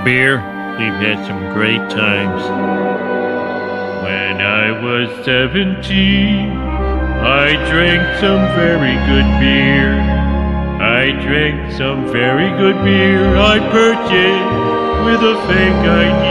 beer, 0.06 0.36
we've 0.78 1.00
had 1.02 1.26
some 1.26 1.52
great 1.52 1.82
times. 1.90 2.40
When 4.04 4.40
I 4.40 4.70
was 4.70 5.08
17, 5.24 6.56
I 6.56 7.54
drank 7.68 8.20
some 8.20 8.46
very 8.54 8.94
good 9.10 9.26
beer. 9.42 9.98
I 10.78 11.10
drank 11.26 11.72
some 11.72 12.06
very 12.12 12.50
good 12.50 12.76
beer 12.84 13.36
I 13.36 13.58
purchased 13.58 15.06
with 15.06 15.22
a 15.26 15.34
fake 15.48 15.84
ID. 16.06 16.24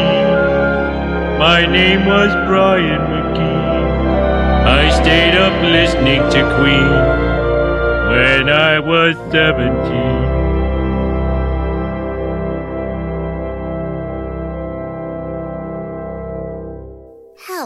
My 1.38 1.66
name 1.66 2.06
was 2.06 2.32
Brian 2.48 3.02
McGee. 3.12 3.76
I 4.80 4.90
stayed 5.02 5.36
up 5.36 5.62
listening 5.64 6.22
to 6.32 6.42
Queen 6.56 6.94
when 8.10 8.50
I 8.50 8.80
was 8.80 9.18
17. 9.34 10.45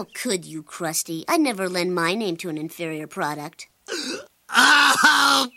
How 0.00 0.06
could 0.14 0.46
you, 0.46 0.62
Krusty? 0.62 1.24
I'd 1.28 1.42
never 1.42 1.68
lend 1.68 1.94
my 1.94 2.14
name 2.14 2.38
to 2.38 2.48
an 2.48 2.56
inferior 2.56 3.06
product. 3.06 3.68
Oh! 4.52 5.48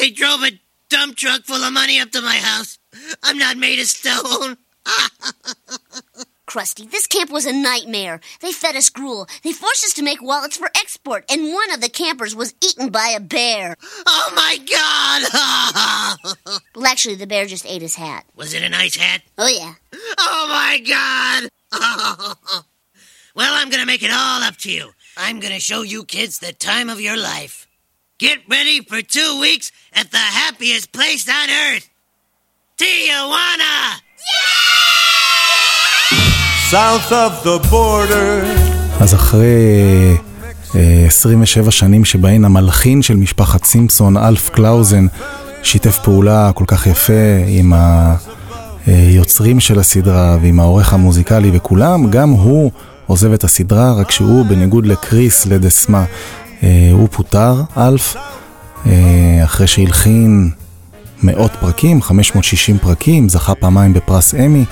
They 0.00 0.10
drove 0.10 0.42
a 0.42 0.60
dump 0.88 1.16
truck 1.16 1.42
full 1.42 1.62
of 1.62 1.72
money 1.72 2.00
up 2.00 2.10
to 2.12 2.22
my 2.22 2.36
house. 2.36 2.78
I'm 3.22 3.36
not 3.36 3.58
made 3.58 3.78
of 3.80 3.86
stone. 3.86 4.56
Krusty, 6.46 6.90
this 6.90 7.06
camp 7.06 7.30
was 7.30 7.44
a 7.44 7.52
nightmare. 7.52 8.20
They 8.40 8.52
fed 8.52 8.76
us 8.76 8.88
gruel. 8.88 9.26
They 9.42 9.52
forced 9.52 9.84
us 9.84 9.92
to 9.94 10.02
make 10.02 10.22
wallets 10.22 10.56
for 10.56 10.70
export, 10.74 11.24
and 11.30 11.52
one 11.52 11.70
of 11.70 11.82
the 11.82 11.90
campers 11.90 12.34
was 12.34 12.54
eaten 12.64 12.88
by 12.90 13.08
a 13.08 13.20
bear. 13.20 13.76
Oh 14.06 14.32
my 14.34 14.58
god! 14.70 16.46
Well, 16.74 16.86
actually, 16.86 17.16
the 17.16 17.26
bear 17.26 17.46
just 17.46 17.66
ate 17.66 17.82
his 17.82 17.96
hat. 17.96 18.24
Was 18.36 18.54
it 18.54 18.62
a 18.62 18.68
nice 18.68 18.96
hat? 18.96 19.22
Oh, 19.36 19.48
yeah. 19.48 19.74
Oh 20.18 20.46
my 20.48 21.50
god! 21.72 22.64
well, 23.38 23.54
I'm 23.60 23.68
gonna 23.72 23.90
make 23.92 24.02
it 24.08 24.12
all 24.20 24.40
up 24.48 24.56
to 24.64 24.70
you. 24.76 24.86
I'm 25.24 25.38
gonna 25.40 25.64
show 25.70 25.82
you 25.92 26.00
kids 26.14 26.34
the 26.38 26.54
time 26.70 26.88
of 26.94 26.98
your 27.06 27.18
life. 27.32 27.54
Get 28.18 28.38
ready 28.56 28.78
for 28.90 28.98
two 29.16 29.30
weeks 29.46 29.66
at 30.00 30.06
the 30.10 30.24
happiest 30.40 30.86
place 30.96 31.24
on 31.40 31.48
earth. 31.64 31.86
Tijuana! 32.80 33.74
South 36.70 37.12
of 37.12 37.32
the 37.44 37.58
border. 37.70 38.44
אז 39.00 39.14
אחרי 39.14 40.16
אה, 40.74 41.04
27 41.06 41.70
שנים 41.70 42.04
שבהן 42.04 42.44
המלחין 42.44 43.02
של 43.02 43.16
משפחת 43.16 43.64
סימפסון, 43.64 44.16
אלף 44.16 44.50
קלאוזן, 44.50 45.06
שיתף 45.62 45.98
פעולה 45.98 46.50
כל 46.54 46.64
כך 46.66 46.86
יפה 46.86 47.44
עם 47.48 47.72
היוצרים 48.86 49.60
של 49.60 49.78
הסדרה 49.78 50.36
ועם 50.42 50.60
העורך 50.60 50.92
המוזיקלי 50.92 51.50
וכולם, 51.52 52.10
גם 52.10 52.30
הוא 52.30 52.70
עוזב 53.06 53.32
את 53.32 53.44
הסדרה, 53.44 53.92
רק 53.92 54.10
שהוא 54.10 54.46
בניגוד 54.46 54.86
לקריס 54.86 55.46
לדסמה, 55.46 56.04
אה, 56.62 56.90
הוא 56.92 57.08
פוטר, 57.10 57.62
אלף, 57.76 58.16
אה, 58.86 59.40
אחרי 59.44 59.66
שהלחין 59.66 60.50
מאות 61.22 61.52
פרקים, 61.60 62.02
560 62.02 62.78
פרקים, 62.78 63.28
זכה 63.28 63.54
פעמיים 63.54 63.92
בפרס 63.92 64.34
אמי. 64.34 64.64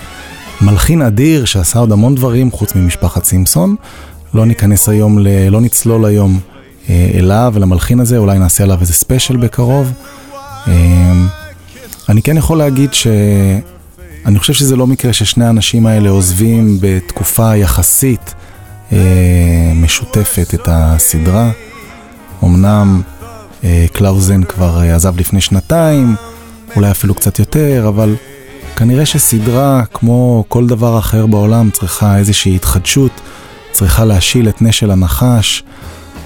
מלחין 0.61 1.03
אדיר 1.03 1.45
שעשה 1.45 1.79
עוד 1.79 1.93
המון 1.93 2.15
דברים 2.15 2.51
חוץ 2.51 2.75
ממשפחת 2.75 3.25
סימפסון. 3.25 3.77
לא 4.35 4.47
ניכנס 4.47 4.89
היום, 4.89 5.19
ל... 5.19 5.49
לא 5.49 5.61
נצלול 5.61 6.05
היום 6.05 6.41
אה, 6.89 7.11
אליו 7.15 7.53
ולמלחין 7.55 8.01
הזה, 8.01 8.19
אולי 8.19 8.39
נעשה 8.39 8.65
עליו 8.65 8.81
איזה 8.81 8.93
ספיישל 8.93 9.37
בקרוב. 9.37 9.93
אה, 10.69 11.13
אני 12.09 12.23
כן 12.23 12.37
יכול 12.37 12.59
להגיד 12.59 12.91
שאני 14.25 14.39
חושב 14.39 14.53
שזה 14.53 14.77
לא 14.77 14.87
מקרה 14.87 15.13
ששני 15.13 15.45
האנשים 15.45 15.87
האלה 15.87 16.11
עוזבים 16.11 16.79
בתקופה 16.81 17.57
יחסית 17.57 18.35
אה, 18.93 19.73
משותפת 19.75 20.55
את 20.55 20.61
הסדרה. 20.67 21.51
אמנם 22.45 23.03
אה, 23.65 23.87
קלאוזן 23.93 24.45
כבר 24.45 24.83
אה, 24.83 24.95
עזב 24.95 25.21
לפני 25.21 25.41
שנתיים, 25.41 26.15
אולי 26.77 26.91
אפילו 26.91 27.15
קצת 27.15 27.39
יותר, 27.39 27.85
אבל 27.89 28.15
כנראה 28.77 29.07
שסדרה, 29.07 29.83
כמו 29.95 30.45
כל 30.49 30.67
דבר 30.67 30.99
אחר 30.99 31.27
בעולם, 31.27 31.71
צריכה 31.71 32.19
איזושהי 32.19 32.57
התחדשות, 32.57 33.21
צריכה 33.73 34.05
להשיל 34.05 34.49
את 34.49 34.63
נשל 34.63 34.91
הנחש, 34.91 35.63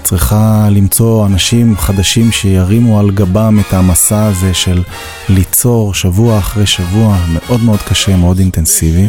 צריכה 0.09 0.67
למצוא 0.71 1.25
אנשים 1.25 1.77
חדשים 1.77 2.31
שירימו 2.31 2.99
על 2.99 3.11
גבם 3.11 3.59
את 3.59 3.73
המסע 3.73 4.25
הזה 4.25 4.53
של 4.53 4.83
ליצור 5.29 5.93
שבוע 5.93 6.37
אחרי 6.37 6.65
שבוע, 6.65 7.17
מאוד 7.33 7.63
מאוד 7.63 7.79
קשה, 7.89 8.15
מאוד 8.15 8.39
אינטנסיבי. 8.39 9.07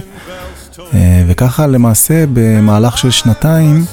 אה, 0.94 1.24
וככה 1.26 1.66
למעשה 1.66 2.24
במהלך 2.32 2.98
של 2.98 3.10
שנתיים, 3.10 3.84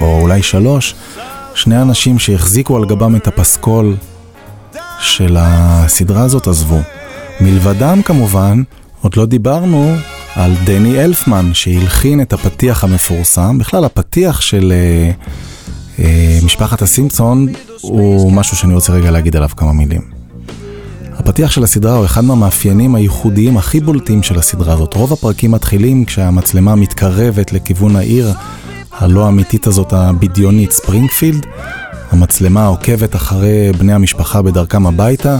או 0.00 0.20
אולי 0.20 0.42
שלוש, 0.42 0.94
שני 1.54 1.82
אנשים 1.82 2.18
שהחזיקו 2.18 2.76
על 2.76 2.84
גבם 2.84 3.16
את 3.16 3.28
הפסקול 3.28 3.96
של 5.00 5.36
הסדרה 5.40 6.22
הזאת 6.22 6.46
עזבו. 6.46 6.80
מלבדם 7.40 8.02
כמובן, 8.02 8.62
עוד 9.00 9.16
לא 9.16 9.26
דיברנו 9.26 9.94
על 10.34 10.54
דני 10.64 11.04
אלפמן 11.04 11.54
שהלחין 11.54 12.20
את 12.20 12.32
הפתיח 12.32 12.84
המפורסם. 12.84 13.58
בכלל 13.58 13.84
הפתיח 13.84 14.40
של 14.40 14.72
אה, 14.72 15.10
משפחת 16.42 16.82
הסימפסון 16.82 17.46
הוא 17.80 18.32
משהו 18.32 18.56
שאני 18.56 18.74
רוצה 18.74 18.92
רגע 18.92 19.10
להגיד 19.10 19.36
עליו 19.36 19.48
כמה 19.56 19.72
מילים. 19.72 20.02
הפתיח 21.12 21.50
של 21.50 21.64
הסדרה 21.64 21.96
הוא 21.96 22.04
אחד 22.04 22.24
מהמאפיינים 22.24 22.94
הייחודיים 22.94 23.56
הכי 23.56 23.80
בולטים 23.80 24.22
של 24.22 24.38
הסדרה 24.38 24.74
הזאת. 24.74 24.94
רוב 24.94 25.12
הפרקים 25.12 25.50
מתחילים 25.50 26.04
כשהמצלמה 26.04 26.74
מתקרבת 26.74 27.52
לכיוון 27.52 27.96
העיר 27.96 28.32
הלא 28.98 29.28
אמיתית 29.28 29.66
הזאת, 29.66 29.92
הבדיונית 29.92 30.72
ספרינגפילד. 30.72 31.46
המצלמה 32.10 32.66
עוקבת 32.66 33.16
אחרי 33.16 33.72
בני 33.78 33.92
המשפחה 33.92 34.42
בדרכם 34.42 34.86
הביתה, 34.86 35.38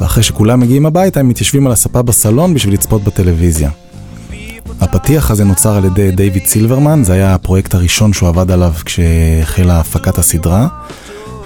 ואחרי 0.00 0.22
שכולם 0.22 0.60
מגיעים 0.60 0.86
הביתה 0.86 1.20
הם 1.20 1.28
מתיישבים 1.28 1.66
על 1.66 1.72
הספה 1.72 2.02
בסלון 2.02 2.54
בשביל 2.54 2.74
לצפות 2.74 3.04
בטלוויזיה. 3.04 3.70
הפתיח 4.80 5.30
הזה 5.30 5.44
נוצר 5.44 5.76
על 5.76 5.84
ידי 5.84 6.10
דיוויד 6.10 6.46
סילברמן, 6.46 7.04
זה 7.04 7.12
היה 7.12 7.34
הפרויקט 7.34 7.74
הראשון 7.74 8.12
שהוא 8.12 8.28
עבד 8.28 8.50
עליו 8.50 8.72
כשהחלה 8.84 9.80
הפקת 9.80 10.18
הסדרה. 10.18 10.68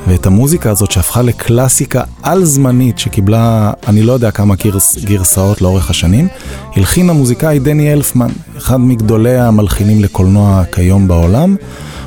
ואת 0.08 0.26
המוזיקה 0.26 0.70
הזאת 0.70 0.90
שהפכה 0.90 1.22
לקלאסיקה 1.22 2.02
על-זמנית 2.22 2.98
שקיבלה, 2.98 3.72
אני 3.88 4.02
לא 4.02 4.12
יודע 4.12 4.30
כמה 4.30 4.54
גרס, 4.54 4.98
גרסאות 5.04 5.62
לאורך 5.62 5.90
השנים, 5.90 6.28
הלחין 6.76 7.10
המוזיקאי 7.10 7.58
דני 7.58 7.92
אלפמן, 7.92 8.28
אחד 8.58 8.76
מגדולי 8.80 9.38
המלחינים 9.38 10.02
לקולנוע 10.02 10.62
כיום 10.72 11.08
בעולם. 11.08 11.56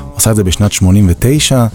הוא 0.04 0.12
עשה 0.16 0.30
את 0.30 0.36
זה 0.36 0.44
בשנת 0.44 0.72
89, 0.72 1.66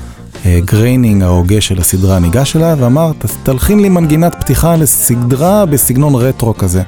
אה, 0.45 0.59
גריינינג, 0.65 1.23
ההוגה 1.23 1.61
של 1.61 1.79
הסדרה, 1.81 2.19
ניגש 2.19 2.55
אליו 2.55 2.77
ואמר, 2.79 3.11
"ת- 3.19 3.25
תלחין 3.43 3.79
לי 3.79 3.89
מנגינת 3.89 4.35
פתיחה 4.39 4.75
לסדרה 4.75 5.65
בסגנון 5.65 6.15
רטרו 6.15 6.57
כזה. 6.57 6.81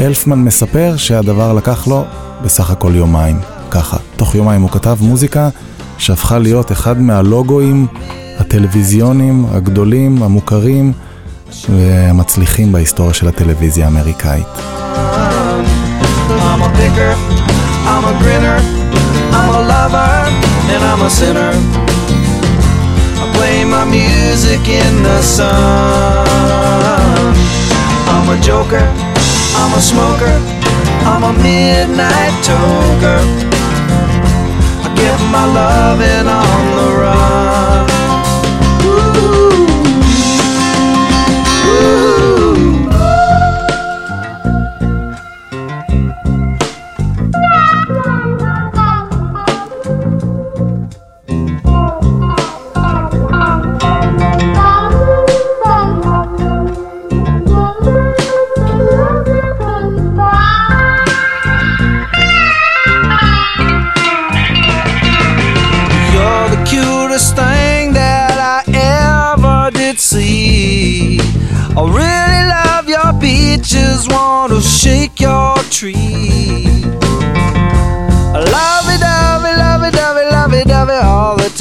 אלפמן 0.00 0.38
מספר 0.38 0.94
שהדבר 0.96 1.52
לקח 1.52 1.86
לו 1.86 2.04
בסך 2.44 2.70
הכל 2.70 2.92
יומיים, 2.94 3.40
ככה. 3.70 3.96
תוך 4.16 4.34
יומיים 4.34 4.62
הוא 4.62 4.70
כתב 4.70 4.96
מוזיקה 5.00 5.48
שהפכה 5.98 6.38
להיות 6.38 6.72
אחד 6.72 7.00
מהלוגואים 7.00 7.86
הטלוויזיונים 8.38 9.46
הגדולים, 9.52 10.22
המוכרים 10.22 10.92
והמצליחים 11.68 12.72
בהיסטוריה 12.72 13.14
של 13.14 13.28
הטלוויזיה 13.28 13.84
האמריקאית. 13.84 14.46
I'm 28.14 28.28
a 28.28 28.36
joker, 28.46 29.11
I'm 29.60 29.72
a 29.74 29.80
smoker, 29.80 30.36
I'm 31.04 31.22
a 31.24 31.32
midnight 31.42 32.34
toker. 32.46 33.20
I 34.84 34.88
get 34.94 35.18
my 35.30 35.44
loving 35.44 36.26
on 36.28 36.76
the 36.76 36.88
run. 37.00 37.31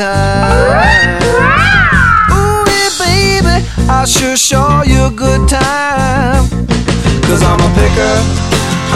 Time. 0.01 1.21
Ooh, 2.33 2.65
yeah, 2.65 2.89
baby, 2.97 3.55
I 3.85 4.05
sure 4.05 4.35
show 4.35 4.81
you 4.91 4.99
a 5.11 5.13
good 5.13 5.43
time. 5.47 6.43
Cause 7.27 7.41
I'm 7.49 7.61
a 7.61 7.69
picker, 7.77 8.15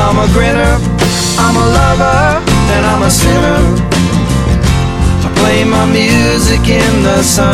I'm 0.02 0.18
a 0.26 0.28
grinner, 0.34 0.74
I'm 1.46 1.56
a 1.64 1.68
lover, 1.78 2.22
and 2.74 2.84
I'm 2.92 3.02
a 3.10 3.12
sinner. 3.22 3.62
I 5.26 5.30
play 5.40 5.60
my 5.64 5.86
music 5.86 6.64
in 6.82 6.94
the 7.08 7.22
sun. 7.22 7.46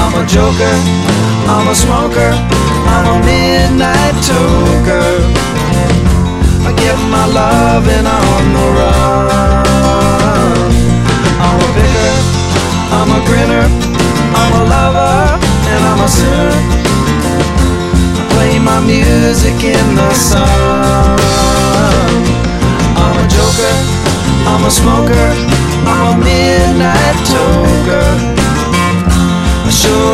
I'm 0.00 0.14
a 0.22 0.24
joker, 0.34 0.76
I'm 1.54 1.66
a 1.74 1.76
smoker, 1.84 2.30
I'm 2.94 3.06
a 3.14 3.18
midnight 3.26 4.16
toker. 4.28 5.10
I 6.68 6.70
get 6.82 6.98
my 7.14 7.26
loving 7.40 8.06
on 8.06 8.44
the 8.56 8.66
run. 8.78 9.63
I'm 11.44 11.60
a 11.60 11.68
picker, 11.76 12.12
I'm 12.96 13.10
a 13.18 13.20
grinner, 13.28 13.66
I'm 14.40 14.52
a 14.60 14.64
lover, 14.74 15.14
and 15.72 15.80
I'm 15.90 16.00
a 16.00 16.08
sinner. 16.08 16.54
I 18.18 18.22
play 18.32 18.58
my 18.58 18.80
music 18.80 19.56
in 19.62 19.86
the 20.00 20.10
sun. 20.14 21.18
I'm 23.02 23.16
a 23.24 23.26
joker, 23.36 23.74
I'm 24.50 24.62
a 24.64 24.70
smoker, 24.70 25.26
I'm 25.92 26.04
a 26.12 26.24
midnight 26.24 27.18
toker. 27.28 28.08
I 29.66 29.70
sure 29.70 30.13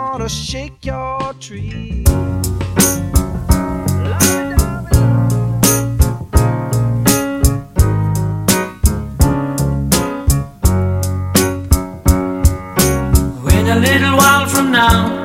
shake 0.31 0.85
your 0.85 1.33
tree. 1.39 2.03
In 13.49 13.67
a 13.67 13.79
little 13.79 14.15
while 14.17 14.47
from 14.47 14.71
now, 14.71 15.21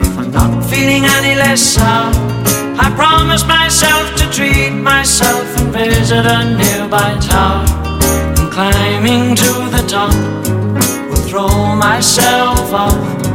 if 0.00 0.18
I'm 0.18 0.30
not 0.30 0.64
feeling 0.70 1.04
any 1.04 1.34
less 1.34 1.60
sour, 1.60 2.10
I 2.78 2.92
promise 2.96 3.44
myself 3.46 4.14
to 4.16 4.30
treat 4.30 4.70
myself 4.70 5.46
and 5.58 5.72
visit 5.72 6.24
a 6.24 6.44
nearby 6.56 7.18
tower. 7.20 7.64
And 8.38 8.50
climbing 8.52 9.34
to 9.36 9.52
the 9.74 9.84
top, 9.88 10.14
will 11.10 11.22
throw 11.28 11.76
myself 11.76 12.72
off 12.72 13.27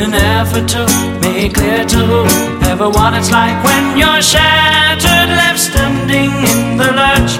in 0.00 0.14
an 0.14 0.14
effort 0.14 0.68
to 0.68 0.86
make 1.22 1.54
clear 1.54 1.84
to 1.84 2.24
everyone 2.70 3.14
it's 3.14 3.32
like 3.32 3.56
when 3.64 3.98
you're 3.98 4.22
shattered, 4.22 5.28
left 5.28 5.58
standing 5.58 6.30
in 6.30 6.76
the 6.76 6.86
lurch 6.94 7.34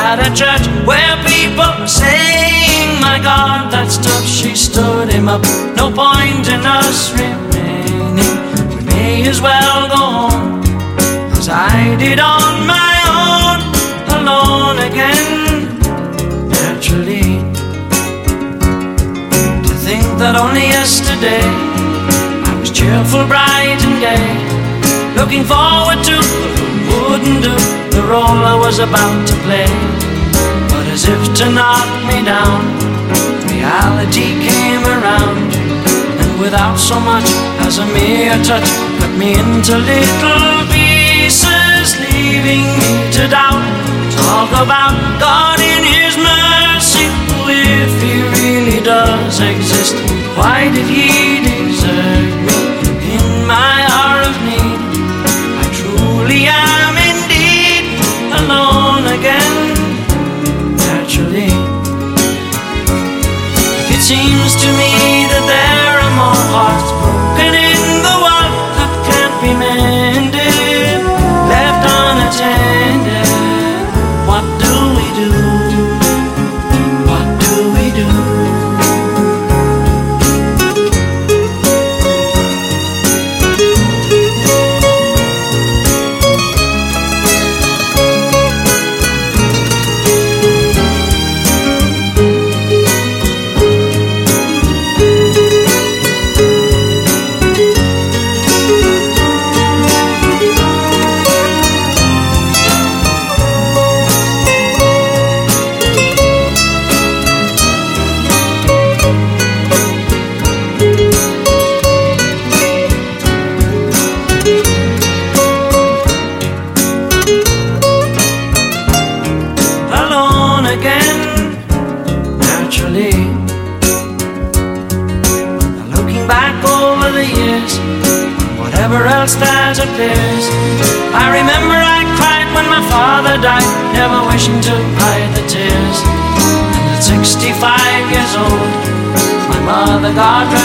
at 0.00 0.16
a 0.18 0.30
church 0.32 0.64
where 0.86 1.16
people 1.28 1.60
are 1.60 1.86
saying, 1.86 3.00
My 3.00 3.20
God, 3.22 3.70
that 3.72 3.88
stuff 3.90 4.24
she 4.24 4.54
stood 4.56 5.10
him 5.10 5.28
up. 5.28 5.42
No 5.76 5.92
point 5.92 6.48
in 6.48 6.64
us 6.64 7.12
remaining. 7.12 8.36
We 8.72 8.80
may 8.86 9.28
as 9.28 9.40
well 9.42 9.88
go 9.88 10.04
home 10.24 10.62
as 11.36 11.48
I 11.50 11.96
did 11.98 12.18
on 12.18 12.66
my 12.66 12.96
own, 13.12 13.60
alone 14.16 14.78
again. 14.88 15.78
Naturally, 16.48 17.44
to 19.68 19.74
think 19.84 20.06
that 20.18 20.36
only 20.36 20.62
yesterday 20.62 21.69
cheerful, 22.80 23.26
bright, 23.28 23.76
and 23.84 24.00
gay, 24.00 24.24
looking 25.12 25.44
forward 25.44 26.00
to 26.00 26.16
wouldn't 26.88 27.44
do 27.44 27.54
the 27.92 28.02
role 28.08 28.40
I 28.40 28.56
was 28.56 28.78
about 28.78 29.20
to 29.28 29.36
play. 29.44 29.68
But 30.72 30.88
as 30.88 31.04
if 31.04 31.20
to 31.38 31.46
knock 31.52 31.88
me 32.08 32.24
down, 32.24 32.64
reality 33.52 34.32
came 34.40 34.80
around, 34.96 35.52
and 36.22 36.30
without 36.40 36.80
so 36.80 36.96
much 36.98 37.28
as 37.68 37.76
a 37.84 37.86
mere 37.92 38.38
touch, 38.48 38.68
cut 38.98 39.12
me 39.20 39.36
into 39.36 39.76
little 39.76 40.64
pieces, 40.72 42.00
leaving 42.00 42.64
me 42.80 42.92
to 43.12 43.28
doubt. 43.28 43.60
Talk 44.24 44.50
about 44.56 44.96
God 45.20 45.60
in 45.60 45.82
His 45.84 46.16
mercy, 46.16 47.06
if 47.44 47.92
He 48.00 48.14
really 48.40 48.80
does 48.80 49.36
exist. 49.40 49.94
Why 50.38 50.72
did 50.72 50.88
He 50.88 51.49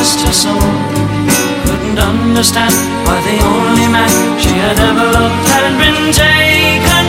65 0.06 0.22
years 0.22 0.46
old, 0.46 0.62
my 0.62 1.18
mother, 1.18 1.50
God 1.50 1.66
rest 1.66 1.66
her 1.66 1.66
soul, 1.66 1.66
couldn't 1.66 1.98
understand 1.98 2.74
why 3.06 3.18
the 3.26 3.38
only 3.42 3.88
man 3.90 4.14
she 4.38 4.54
had 4.54 4.78
ever 4.78 5.08
loved 5.12 5.48
had 5.50 5.74
been 5.82 6.14
taken, 6.14 7.06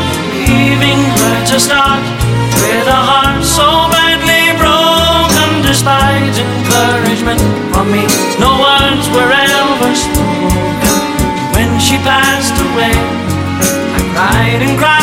leaving 0.49 1.01
her 1.05 1.37
to 1.45 1.61
start 1.61 2.01
with 2.57 2.89
a 2.89 3.01
heart 3.09 3.45
so 3.45 3.89
badly 3.93 4.57
broken. 4.57 5.63
Despite 5.63 6.39
encouragement 6.41 7.41
from 7.75 7.93
me, 7.93 8.05
no 8.41 8.65
words 8.65 9.09
were 9.13 9.29
ever 9.29 9.93
spoken. 9.93 10.97
When 11.53 11.79
she 11.79 11.97
passed 12.01 12.57
away, 12.57 12.97
I 13.93 14.01
cried 14.15 14.63
and 14.63 14.79
cried 14.79 14.96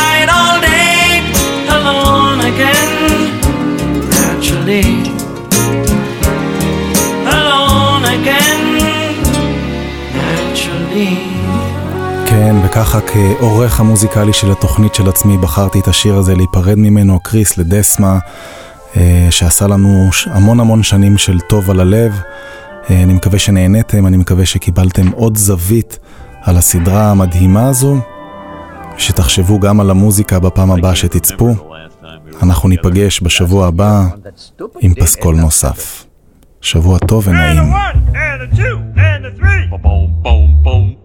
כן, 12.44 12.56
וככה 12.64 12.98
כעורך 13.00 13.80
המוזיקלי 13.80 14.32
של 14.32 14.52
התוכנית 14.52 14.94
של 14.94 15.08
עצמי 15.08 15.38
בחרתי 15.38 15.80
את 15.80 15.88
השיר 15.88 16.14
הזה 16.14 16.34
להיפרד 16.34 16.78
ממנו, 16.78 17.20
קריס 17.20 17.58
לדסמה, 17.58 18.18
אה, 18.96 19.26
שעשה 19.30 19.66
לנו 19.66 20.10
המון 20.26 20.60
המון 20.60 20.82
שנים 20.82 21.18
של 21.18 21.40
טוב 21.40 21.70
על 21.70 21.80
הלב. 21.80 22.20
אה, 22.90 23.02
אני 23.02 23.12
מקווה 23.12 23.38
שנהניתם, 23.38 24.06
אני 24.06 24.16
מקווה 24.16 24.46
שקיבלתם 24.46 25.10
עוד 25.12 25.36
זווית 25.36 25.98
על 26.42 26.56
הסדרה 26.56 27.10
המדהימה 27.10 27.68
הזו, 27.68 27.96
שתחשבו 28.96 29.60
גם 29.60 29.80
על 29.80 29.90
המוזיקה 29.90 30.38
בפעם 30.38 30.70
הבאה 30.70 30.94
שתצפו. 30.94 31.54
אנחנו 32.42 32.68
ניפגש 32.68 33.20
בשבוע 33.22 33.66
הבא 33.66 34.04
עם 34.80 34.94
פסקול 34.94 35.36
נוסף. 35.36 36.04
שבוע 36.60 36.98
טוב 36.98 37.28
ונעים. 37.28 37.62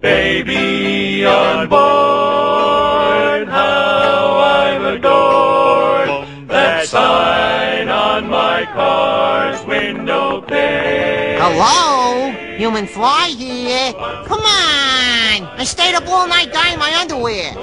And 0.01 0.98
on 1.26 1.67
board, 1.70 3.47
how 3.47 4.38
I've 4.38 4.84
adored 4.95 6.28
that 6.47 6.88
sign 6.88 7.89
on 7.89 8.30
my 8.30 8.65
car's 8.74 9.65
window 9.65 10.41
pane. 10.41 11.39
Hello? 11.39 12.32
Human 12.57 12.88
fly 12.88 13.28
here. 13.38 13.93
Come 14.26 14.41
on! 14.41 15.43
I 15.59 15.63
stayed 15.63 15.95
up 15.95 16.07
all 16.07 16.28
night 16.28 16.51
dyeing 16.53 16.80
my 16.80 16.93
underwear. 16.99 17.53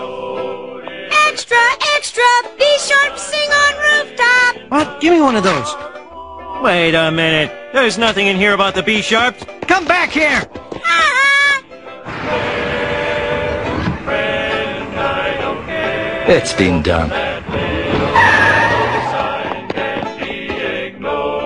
Extra, 1.29 1.59
extra, 1.95 2.25
be 2.59 2.79
sharp, 2.79 3.19
sing 3.19 3.51
on 3.51 3.77
rooftop. 3.87 4.71
What? 4.71 5.01
Give 5.01 5.13
me 5.13 5.21
one 5.21 5.37
of 5.37 5.45
those. 5.45 5.75
Wait 6.63 6.95
a 6.95 7.11
minute. 7.11 7.53
There's 7.73 7.99
nothing 7.99 8.27
in 8.27 8.37
here 8.37 8.55
about 8.55 8.75
the 8.75 8.83
Be 8.83 9.03
Sharps. 9.03 9.45
Come 9.63 9.85
back 9.87 10.11
here. 10.11 10.43
It's 16.29 16.53
been 16.53 16.83
done. 16.83 17.11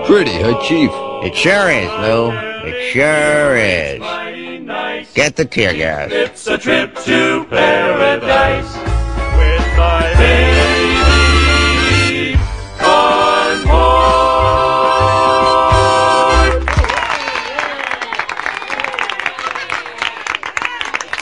Pretty, 0.06 0.40
huh, 0.40 0.58
Chief? 0.62 0.90
It 1.22 1.36
sure 1.36 1.68
is, 1.70 1.90
Lou. 2.00 2.30
It 2.66 2.90
sure 2.90 3.56
is. 3.56 4.00
Get 5.14 5.36
the 5.36 5.44
tear 5.44 5.74
gas. 5.74 6.10
It's 6.10 6.46
a 6.46 6.56
trip 6.56 6.94
to 7.04 7.44
paradise 7.50 8.74
with 9.36 9.66
my 9.76 10.14
baby 10.16 11.10
on 12.82 13.64
board. 13.66 13.80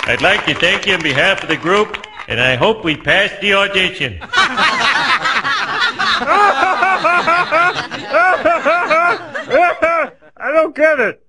I'd 0.06 0.22
like 0.22 0.44
to 0.46 0.54
thank 0.54 0.86
you 0.86 0.94
on 0.94 1.02
behalf 1.02 1.42
of 1.42 1.48
the 1.48 1.56
group, 1.56 2.06
and 2.29 2.41
I 2.41 2.55
hope 2.57 2.85
we 2.85 2.97
pass 2.97 3.33
the 3.41 3.55
audition. 3.55 4.20
I 10.41 10.53
don't 10.53 10.76
get 10.76 11.01
it. 11.01 11.24